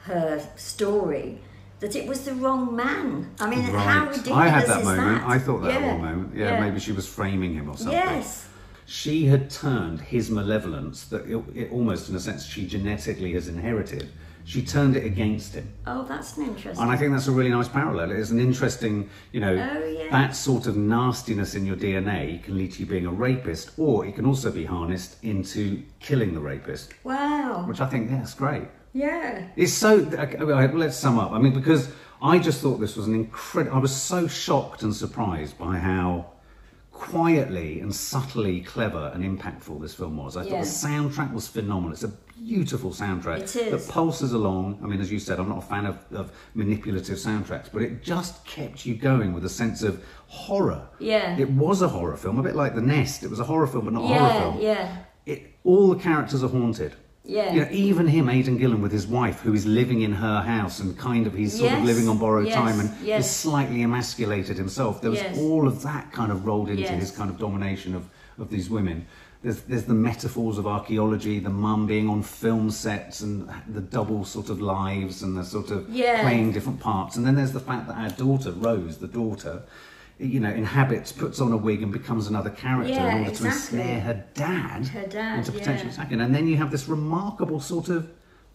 her 0.04 0.40
story, 0.54 1.40
that 1.84 1.94
it 1.94 2.06
was 2.08 2.24
the 2.24 2.32
wrong 2.32 2.74
man. 2.74 3.30
I 3.38 3.46
mean, 3.46 3.60
how 3.60 4.06
ridiculous 4.08 4.38
I 4.38 4.48
had 4.48 4.66
that 4.66 4.84
moment. 4.84 5.20
that? 5.20 5.28
I 5.28 5.38
thought 5.38 5.60
that 5.60 5.72
at 5.72 5.80
Yeah, 5.82 5.92
one 5.92 6.00
moment. 6.02 6.34
Yeah, 6.34 6.58
maybe 6.58 6.80
she 6.80 6.92
was 6.92 7.06
framing 7.06 7.52
him 7.52 7.68
or 7.68 7.76
something. 7.76 7.92
Yes. 7.92 8.48
She 8.86 9.26
had 9.26 9.50
turned 9.50 10.00
his 10.00 10.30
malevolence, 10.30 11.04
that 11.08 11.26
it, 11.26 11.44
it 11.54 11.70
almost 11.70 12.08
in 12.08 12.16
a 12.16 12.20
sense 12.20 12.46
she 12.46 12.66
genetically 12.66 13.34
has 13.34 13.48
inherited, 13.48 14.08
she 14.46 14.62
turned 14.62 14.96
it 14.96 15.04
against 15.04 15.52
him. 15.54 15.68
Oh, 15.86 16.04
that's 16.04 16.38
an 16.38 16.44
interesting. 16.46 16.82
And 16.82 16.90
I 16.90 16.96
think 16.96 17.12
that's 17.12 17.26
a 17.28 17.32
really 17.32 17.50
nice 17.50 17.68
parallel. 17.68 18.10
It's 18.12 18.30
an 18.30 18.40
interesting, 18.40 19.10
you 19.32 19.40
know, 19.40 19.52
Oh, 19.52 19.84
yeah. 19.86 20.08
that 20.10 20.34
sort 20.34 20.66
of 20.66 20.78
nastiness 20.78 21.54
in 21.54 21.66
your 21.66 21.76
DNA 21.76 22.42
can 22.42 22.56
lead 22.56 22.72
to 22.72 22.80
you 22.80 22.86
being 22.86 23.04
a 23.04 23.10
rapist, 23.10 23.72
or 23.78 24.06
it 24.06 24.14
can 24.14 24.24
also 24.24 24.50
be 24.50 24.64
harnessed 24.64 25.22
into 25.22 25.82
killing 26.00 26.32
the 26.32 26.40
rapist, 26.40 26.94
wow. 27.04 27.64
which 27.68 27.82
I 27.82 27.86
think, 27.86 28.10
yeah, 28.10 28.22
it's 28.22 28.32
great. 28.34 28.68
Yeah. 28.94 29.48
It's 29.56 29.72
so. 29.72 29.98
okay, 29.98 30.38
Let's 30.72 30.96
sum 30.96 31.18
up. 31.18 31.32
I 31.32 31.38
mean, 31.38 31.52
because 31.52 31.90
I 32.22 32.38
just 32.38 32.62
thought 32.62 32.78
this 32.78 32.96
was 32.96 33.06
an 33.06 33.14
incredible. 33.14 33.76
I 33.76 33.80
was 33.80 33.94
so 33.94 34.26
shocked 34.26 34.82
and 34.82 34.94
surprised 34.94 35.58
by 35.58 35.76
how 35.76 36.30
quietly 36.92 37.80
and 37.80 37.94
subtly 37.94 38.60
clever 38.60 39.10
and 39.12 39.22
impactful 39.22 39.80
this 39.82 39.94
film 39.94 40.16
was. 40.16 40.36
I 40.36 40.44
thought 40.44 40.50
the 40.50 40.56
soundtrack 40.58 41.34
was 41.34 41.48
phenomenal. 41.48 41.92
It's 41.92 42.04
a 42.04 42.08
beautiful 42.38 42.90
soundtrack 42.90 43.40
It 43.40 43.56
is. 43.56 43.86
that 43.86 43.92
pulses 43.92 44.32
along. 44.32 44.78
I 44.82 44.86
mean, 44.86 45.00
as 45.00 45.10
you 45.10 45.18
said, 45.18 45.40
I'm 45.40 45.48
not 45.48 45.58
a 45.58 45.66
fan 45.66 45.86
of, 45.86 45.98
of 46.12 46.32
manipulative 46.54 47.18
soundtracks, 47.18 47.68
but 47.72 47.82
it 47.82 48.02
just 48.02 48.44
kept 48.46 48.86
you 48.86 48.94
going 48.94 49.32
with 49.34 49.44
a 49.44 49.48
sense 49.48 49.82
of 49.82 50.02
horror. 50.28 50.86
Yeah. 51.00 51.36
It 51.36 51.50
was 51.50 51.82
a 51.82 51.88
horror 51.88 52.16
film, 52.16 52.38
a 52.38 52.42
bit 52.42 52.54
like 52.54 52.76
The 52.76 52.80
Nest. 52.82 53.24
It 53.24 53.30
was 53.30 53.40
a 53.40 53.44
horror 53.44 53.66
film, 53.66 53.86
but 53.86 53.94
not 53.94 54.04
a 54.04 54.06
horror 54.18 54.40
film. 54.52 54.60
yeah. 54.60 54.96
It, 55.26 55.52
all 55.64 55.88
the 55.88 56.00
characters 56.00 56.44
are 56.44 56.48
haunted. 56.48 56.94
Yeah. 57.26 57.52
You 57.54 57.60
know, 57.62 57.68
even 57.70 58.06
him, 58.06 58.28
Aidan 58.28 58.58
Gillen, 58.58 58.82
with 58.82 58.92
his 58.92 59.06
wife, 59.06 59.40
who 59.40 59.54
is 59.54 59.64
living 59.64 60.02
in 60.02 60.12
her 60.12 60.42
house 60.42 60.80
and 60.80 60.96
kind 60.98 61.26
of 61.26 61.32
he's 61.32 61.58
sort 61.58 61.72
of 61.72 61.82
living 61.82 62.06
on 62.06 62.18
borrowed 62.18 62.46
yes, 62.46 62.54
time 62.54 62.80
and 62.80 62.90
yes. 63.02 63.24
is 63.24 63.30
slightly 63.30 63.82
emasculated 63.82 64.58
himself. 64.58 65.00
There 65.00 65.10
was 65.10 65.20
Yes. 65.20 65.38
all 65.38 65.66
of 65.66 65.82
that 65.82 66.12
kind 66.12 66.30
of 66.30 66.44
rolled 66.44 66.68
into 66.68 66.82
Yes. 66.82 67.00
his 67.00 67.10
kind 67.10 67.30
of 67.30 67.38
domination 67.38 67.94
of, 67.94 68.04
of 68.38 68.50
these 68.50 68.68
women. 68.68 69.06
There's, 69.42 69.62
there's 69.62 69.84
the 69.84 69.94
metaphors 69.94 70.58
of 70.58 70.66
archaeology, 70.66 71.38
the 71.38 71.50
mum 71.50 71.86
being 71.86 72.08
on 72.10 72.22
film 72.22 72.70
sets 72.70 73.22
and 73.22 73.48
the 73.68 73.80
double 73.80 74.24
sort 74.26 74.50
of 74.50 74.60
lives 74.60 75.22
and 75.22 75.34
the 75.36 75.44
sort 75.44 75.70
of 75.70 75.88
Yeah. 75.88 76.20
playing 76.22 76.52
different 76.52 76.80
parts. 76.80 77.16
And 77.16 77.26
then 77.26 77.36
there's 77.36 77.52
the 77.52 77.60
fact 77.60 77.86
that 77.88 77.96
our 77.96 78.10
daughter, 78.10 78.52
Rose, 78.52 78.98
the 78.98 79.06
daughter, 79.08 79.62
you 80.18 80.38
know, 80.40 80.50
inhabits, 80.50 81.10
puts 81.12 81.40
on 81.40 81.50
a 81.52 81.56
wig 81.56 81.82
and 81.82 81.92
becomes 81.92 82.28
another 82.28 82.50
character 82.50 82.92
Yeah, 82.94 83.12
in 83.12 83.18
order 83.18 83.30
exactly. 83.30 83.78
to 83.78 83.84
ensnare 83.84 84.00
her 84.00 84.24
dad, 84.34 84.86
Her 84.88 85.06
dad, 85.06 85.38
into 85.38 85.52
potentially 85.52 85.88
yeah. 85.88 85.94
attacking. 85.94 86.20
And 86.20 86.34
then 86.34 86.46
you 86.46 86.56
have 86.56 86.70
this 86.70 86.88
remarkable 86.88 87.60
sort 87.60 87.88
of 87.88 88.10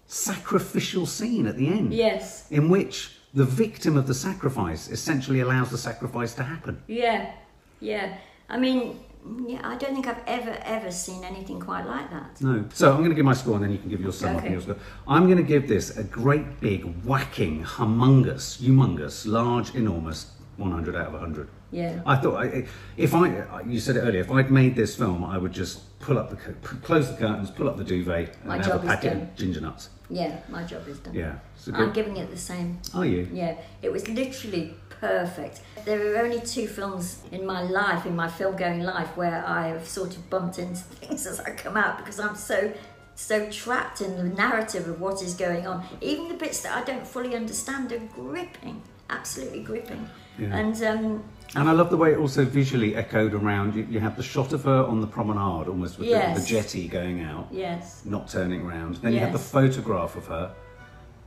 sacrificial 0.08 1.06
scene 1.06 1.46
at 1.48 1.58
the 1.58 1.68
end, 1.68 1.94
Yes. 1.94 2.50
in 2.52 2.70
which 2.70 3.12
the 3.34 3.46
victim 3.46 3.96
of 3.98 4.08
the 4.08 4.14
sacrifice 4.14 4.90
essentially 4.90 5.40
allows 5.42 5.70
the 5.70 5.78
sacrifice 5.78 6.34
to 6.36 6.44
happen. 6.44 6.82
Yeah. 6.88 7.32
Yeah. 7.80 8.18
I 8.50 8.58
mean, 8.58 9.00
yeah, 9.46 9.60
I 9.64 9.76
don't 9.76 9.94
think 9.94 10.08
I've 10.08 10.24
ever, 10.26 10.58
ever 10.64 10.92
seen 10.92 11.24
anything 11.24 11.60
quite 11.60 11.86
like 11.86 12.10
that. 12.10 12.42
No. 12.42 12.66
So 12.74 12.90
I'm 12.92 12.98
going 13.00 13.10
to 13.12 13.16
give 13.16 13.26
my 13.26 13.34
score 13.34 13.56
and 13.56 13.64
then 13.64 13.72
you 13.72 13.78
can 13.78 13.90
give 13.90 14.02
your 14.02 14.12
sum 14.14 14.30
up 14.32 14.38
Okay. 14.38 14.46
and 14.48 14.54
your 14.54 14.62
score. 14.62 14.78
I'm 15.08 15.26
going 15.26 15.38
to 15.38 15.44
give 15.44 15.68
this 15.68 15.96
a 15.98 16.04
great 16.04 16.60
big 16.60 16.84
whacking, 17.04 17.64
humongous, 17.64 18.60
humongous, 18.60 19.28
large, 19.28 19.76
enormous 19.76 20.32
100 20.60 20.96
out 20.96 21.08
of 21.08 21.14
100. 21.14 21.48
Yeah. 21.72 22.02
I 22.06 22.16
thought 22.16 22.44
I- 22.44 22.66
if 22.98 23.14
I, 23.14 23.62
you 23.68 23.80
said 23.80 23.96
it 23.96 24.02
earlier, 24.02 24.22
if 24.22 24.32
I'd 24.32 24.52
made 24.52 24.76
this 24.76 24.96
film, 24.96 25.24
I 25.24 25.38
would 25.38 25.54
just 25.54 26.00
pull 26.00 26.18
up 26.18 26.30
the, 26.30 26.36
close 26.82 27.10
the 27.12 27.18
curtains, 27.18 27.52
pull 27.52 27.70
up 27.70 27.78
the 27.78 27.84
duvet, 27.84 28.36
and 28.40 28.46
My 28.46 28.58
have 28.58 28.66
job 28.66 28.84
a 28.84 28.88
packet 28.88 29.14
of 29.14 29.36
ginger 29.36 29.62
nuts. 29.62 29.90
Yeah, 30.10 30.40
my 30.50 30.64
job 30.64 30.88
is 30.88 31.00
done. 31.00 31.14
Yeah. 31.14 31.36
So 31.56 31.72
I'm 31.74 31.94
giving 31.94 32.18
it 32.18 32.32
the 32.32 32.38
same. 32.38 32.80
Are 32.96 33.06
you? 33.06 33.28
Yeah, 33.32 33.56
it 33.82 33.92
was 33.92 34.08
literally 34.08 34.74
perfect. 34.90 35.62
There 35.86 36.14
are 36.16 36.24
only 36.26 36.42
two 36.42 36.68
films 36.68 37.22
in 37.32 37.46
my 37.46 37.62
life, 37.62 38.06
in 38.06 38.16
my 38.16 38.28
film 38.28 38.56
going 38.58 38.82
life, 38.82 39.16
where 39.16 39.46
I 39.46 39.68
have 39.68 39.88
sort 39.88 40.16
of 40.18 40.30
bumped 40.30 40.58
into 40.60 40.82
things 41.02 41.28
as 41.28 41.40
I 41.40 41.52
come 41.52 41.78
out 41.78 41.98
because 42.00 42.20
I'm 42.20 42.36
so 42.36 42.74
so 43.16 43.50
trapped 43.52 44.00
in 44.00 44.16
the 44.16 44.24
narrative 44.24 44.88
of 44.88 45.02
what 45.02 45.22
is 45.22 45.34
going 45.34 45.68
on. 45.68 45.86
Even 46.00 46.30
the 46.30 46.36
bits 46.36 46.62
that 46.62 46.76
I 46.76 46.86
don't 46.86 47.06
fully 47.06 47.36
understand 47.36 47.92
are 47.92 48.00
gripping, 48.00 48.82
absolutely 49.10 49.62
gripping. 49.62 50.08
Yeah. 50.40 50.56
And 50.58 50.84
um, 50.84 51.24
And 51.56 51.68
I 51.68 51.72
love 51.72 51.90
the 51.90 51.98
way 51.98 52.12
it 52.14 52.18
also 52.18 52.46
visually 52.46 52.96
echoed 52.96 53.34
around. 53.34 53.76
You, 53.76 53.88
you 53.90 54.00
have 54.00 54.16
the 54.18 54.24
shot 54.24 54.54
of 54.54 54.64
her 54.64 54.84
on 54.86 55.02
the 55.02 55.08
promenade, 55.08 55.68
almost 55.68 55.98
with 55.98 56.08
the, 56.08 56.12
Yes. 56.14 56.40
the 56.40 56.46
jetty 56.46 56.88
going 56.88 57.22
out, 57.24 57.48
yes, 57.52 58.04
not 58.06 58.28
turning 58.30 58.62
around. 58.62 58.96
Then 58.98 59.14
you 59.14 59.20
have 59.20 59.34
the 59.34 59.40
photograph 59.40 60.16
of 60.16 60.28
her 60.28 60.54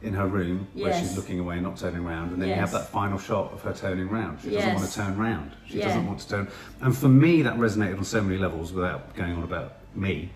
in 0.02 0.14
her 0.14 0.26
room 0.26 0.66
where 0.74 0.92
she's 0.98 1.16
looking 1.16 1.38
away, 1.38 1.60
not 1.60 1.76
turning 1.76 2.04
around. 2.04 2.32
And 2.32 2.42
then 2.42 2.48
you 2.48 2.54
have 2.56 2.72
that 2.72 2.88
final 2.88 3.18
shot 3.18 3.52
of 3.52 3.62
her 3.62 3.72
turning 3.72 4.08
round. 4.08 4.40
She 4.42 4.50
doesn't 4.50 4.74
want 4.74 4.88
to 4.88 4.94
turn 4.94 5.16
round. 5.16 5.52
She 5.66 5.78
Yeah. 5.78 5.86
doesn't 5.88 6.06
want 6.06 6.18
to 6.20 6.28
turn. 6.28 6.48
And 6.80 6.96
for 6.96 7.08
me, 7.08 7.42
that 7.42 7.56
resonated 7.56 7.98
on 7.98 8.04
so 8.04 8.20
many 8.20 8.36
levels 8.38 8.72
without 8.72 9.14
going 9.14 9.32
on 9.36 9.42
about 9.44 9.74
me. 9.94 10.30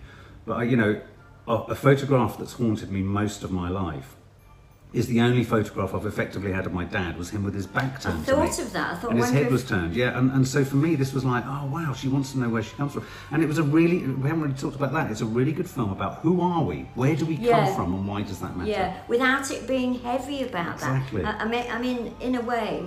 But, 0.45 0.53
I, 0.59 0.63
you 0.63 0.77
know, 0.77 1.01
a 1.47 1.75
photograph 1.75 2.37
that's 2.37 2.53
haunted 2.53 2.91
me 2.91 3.01
most 3.01 3.43
of 3.43 3.51
my 3.51 3.69
life 3.69 4.15
is 4.93 5.07
the 5.07 5.19
only 5.19 5.43
photograph 5.43 5.93
I've 5.93 6.05
effectively 6.05 6.51
had 6.51 6.65
of 6.65 6.73
my 6.73 6.85
dad 6.85 7.17
was 7.17 7.29
him 7.29 7.43
with 7.43 7.53
his 7.53 7.67
back 7.67 7.97
I 7.97 7.99
turned 8.11 8.25
to 8.25 8.37
me 8.37 8.47
thought 8.47 8.59
of 8.59 8.73
that. 8.73 8.93
I 8.93 8.95
thought, 8.95 9.11
and 9.11 9.19
his 9.19 9.29
head 9.31 9.45
if- 9.47 9.51
was 9.51 9.65
turned, 9.65 9.93
yeah. 9.95 10.17
And, 10.17 10.31
and 10.31 10.47
so 10.47 10.63
for 10.63 10.77
me, 10.77 10.95
this 10.95 11.13
was 11.13 11.25
like, 11.25 11.43
oh 11.45 11.65
wow, 11.65 11.93
she 11.93 12.07
wants 12.07 12.31
to 12.31 12.39
know 12.39 12.47
where 12.49 12.63
she 12.63 12.73
comes 12.75 12.93
from. 12.93 13.05
And 13.31 13.43
it 13.43 13.47
was 13.47 13.57
a 13.57 13.63
really, 13.63 13.97
we 14.07 14.27
haven't 14.29 14.41
really 14.43 14.55
talked 14.55 14.77
about 14.77 14.93
that. 14.93 15.11
It's 15.11 15.21
a 15.21 15.25
really 15.25 15.51
good 15.51 15.69
film 15.69 15.91
about 15.91 16.19
who 16.19 16.39
are 16.41 16.63
we, 16.63 16.87
where 16.95 17.15
do 17.15 17.25
we 17.25 17.35
Yeah. 17.35 17.65
come 17.65 17.75
from, 17.75 17.93
and 17.95 18.07
why 18.07 18.21
does 18.21 18.39
that 18.39 18.55
matter? 18.55 18.69
Yeah, 18.69 18.97
without 19.09 19.51
it 19.51 19.67
being 19.67 19.95
heavy 19.99 20.43
about 20.43 20.75
Exactly. 20.75 21.21
that. 21.21 21.41
I, 21.41 21.43
I 21.43 21.47
mean, 21.47 21.65
I 21.71 21.79
mean, 21.79 22.15
in 22.21 22.35
a 22.35 22.41
way, 22.41 22.85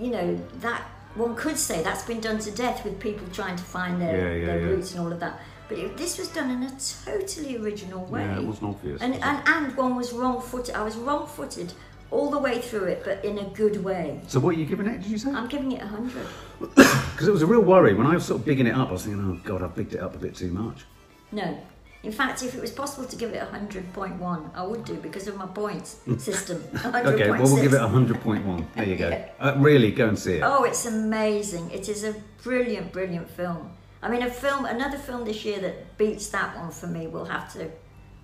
you 0.00 0.10
know, 0.10 0.36
that 0.56 0.82
one 1.14 1.36
could 1.36 1.56
say 1.58 1.82
that's 1.82 2.02
been 2.04 2.20
done 2.20 2.38
to 2.40 2.50
death 2.50 2.84
with 2.84 2.98
people 2.98 3.26
trying 3.32 3.54
to 3.56 3.62
find 3.62 4.00
their, 4.02 4.16
Yeah, 4.16 4.34
yeah, 4.40 4.46
their 4.46 4.60
roots 4.70 4.92
and 4.92 5.00
all 5.00 5.12
of 5.12 5.20
that. 5.20 5.38
But 5.68 5.78
it, 5.78 5.96
this 5.96 6.18
was 6.18 6.28
done 6.28 6.50
in 6.50 6.62
a 6.64 6.72
totally 7.04 7.56
original 7.56 8.04
way. 8.06 8.22
Yeah, 8.22 8.38
it 8.38 8.44
wasn't 8.44 8.70
obvious. 8.70 9.00
And, 9.00 9.14
was 9.14 9.22
and 9.22 9.42
and 9.46 9.76
one 9.76 9.96
was 9.96 10.12
wrong-footed. 10.12 10.74
I 10.74 10.82
was 10.82 10.96
wrong-footed 10.96 11.72
all 12.10 12.30
the 12.30 12.38
way 12.38 12.60
through 12.60 12.84
it, 12.84 13.02
but 13.04 13.24
in 13.24 13.38
a 13.38 13.44
good 13.50 13.82
way. 13.82 14.20
so 14.28 14.38
what 14.38 14.54
are 14.54 14.58
you 14.58 14.66
giving 14.66 14.86
it? 14.86 15.00
Did 15.02 15.10
you 15.10 15.18
say? 15.18 15.30
I'm 15.30 15.48
giving 15.48 15.72
it 15.72 15.82
a 15.82 15.86
hundred. 15.86 16.26
Because 17.12 17.28
it 17.28 17.32
was 17.32 17.42
a 17.42 17.46
real 17.46 17.60
worry 17.60 17.94
when 17.94 18.06
I 18.06 18.14
was 18.14 18.24
sort 18.24 18.40
of 18.40 18.46
bigging 18.46 18.66
it 18.66 18.74
up. 18.74 18.88
I 18.88 18.92
was 18.92 19.04
thinking, 19.04 19.22
oh 19.22 19.40
god, 19.48 19.62
I've 19.62 19.74
bigged 19.76 19.94
it 19.94 20.00
up 20.00 20.14
a 20.14 20.18
bit 20.18 20.34
too 20.34 20.50
much. 20.50 20.84
No. 21.30 21.58
In 22.02 22.10
fact, 22.10 22.42
if 22.42 22.54
it 22.54 22.60
was 22.60 22.72
possible 22.72 23.06
to 23.06 23.16
give 23.16 23.32
it 23.32 23.40
a 23.40 23.46
hundred 23.46 23.92
point 23.92 24.16
one, 24.16 24.50
I 24.54 24.64
would 24.64 24.84
do 24.84 24.94
because 24.94 25.28
of 25.28 25.36
my 25.36 25.46
points 25.46 26.00
system. 26.18 26.64
Okay, 26.84 27.30
well 27.30 27.42
we'll 27.42 27.62
give 27.62 27.74
it 27.74 27.80
a 27.80 27.86
hundred 27.86 28.20
point 28.22 28.44
one. 28.44 28.66
There 28.74 28.84
you 28.84 28.96
go. 28.96 29.08
Yeah. 29.08 29.28
Uh, 29.40 29.54
really, 29.58 29.90
go 29.90 30.08
and 30.08 30.18
see 30.18 30.34
it. 30.34 30.42
Oh, 30.44 30.64
it's 30.64 30.86
amazing. 30.86 31.70
It 31.70 31.88
is 31.88 32.04
a 32.04 32.14
brilliant, 32.42 32.92
brilliant 32.92 33.28
film. 33.30 33.70
I 34.02 34.08
mean, 34.10 34.22
a 34.22 34.30
film, 34.30 34.64
another 34.64 34.98
film 34.98 35.24
this 35.24 35.44
year 35.44 35.60
that 35.60 35.96
beats 35.96 36.28
that 36.30 36.56
one 36.56 36.70
for 36.70 36.88
me 36.88 37.06
will 37.06 37.24
have 37.24 37.52
to 37.54 37.70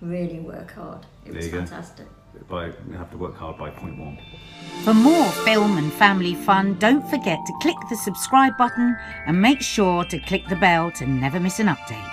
really 0.01 0.39
work 0.39 0.71
hard. 0.73 1.05
It 1.25 1.31
There 1.31 1.35
was 1.35 1.45
you 1.45 1.51
go. 1.51 1.57
fantastic. 1.59 2.05
By 2.47 2.67
you 2.67 2.93
have 2.97 3.09
to 3.11 3.17
work 3.17 3.35
hard 3.35 3.57
by 3.57 3.69
point 3.71 3.97
one. 3.97 4.17
For 4.83 4.93
more 4.93 5.29
film 5.47 5.77
and 5.77 5.91
family 5.93 6.35
fun, 6.35 6.75
don't 6.79 7.05
forget 7.09 7.39
to 7.45 7.53
click 7.61 7.75
the 7.89 7.95
subscribe 7.97 8.57
button 8.57 8.95
and 9.25 9.41
make 9.41 9.61
sure 9.61 10.03
to 10.05 10.19
click 10.19 10.47
the 10.47 10.55
bell 10.55 10.91
to 10.91 11.07
never 11.07 11.39
miss 11.39 11.59
an 11.59 11.67
update. 11.67 12.11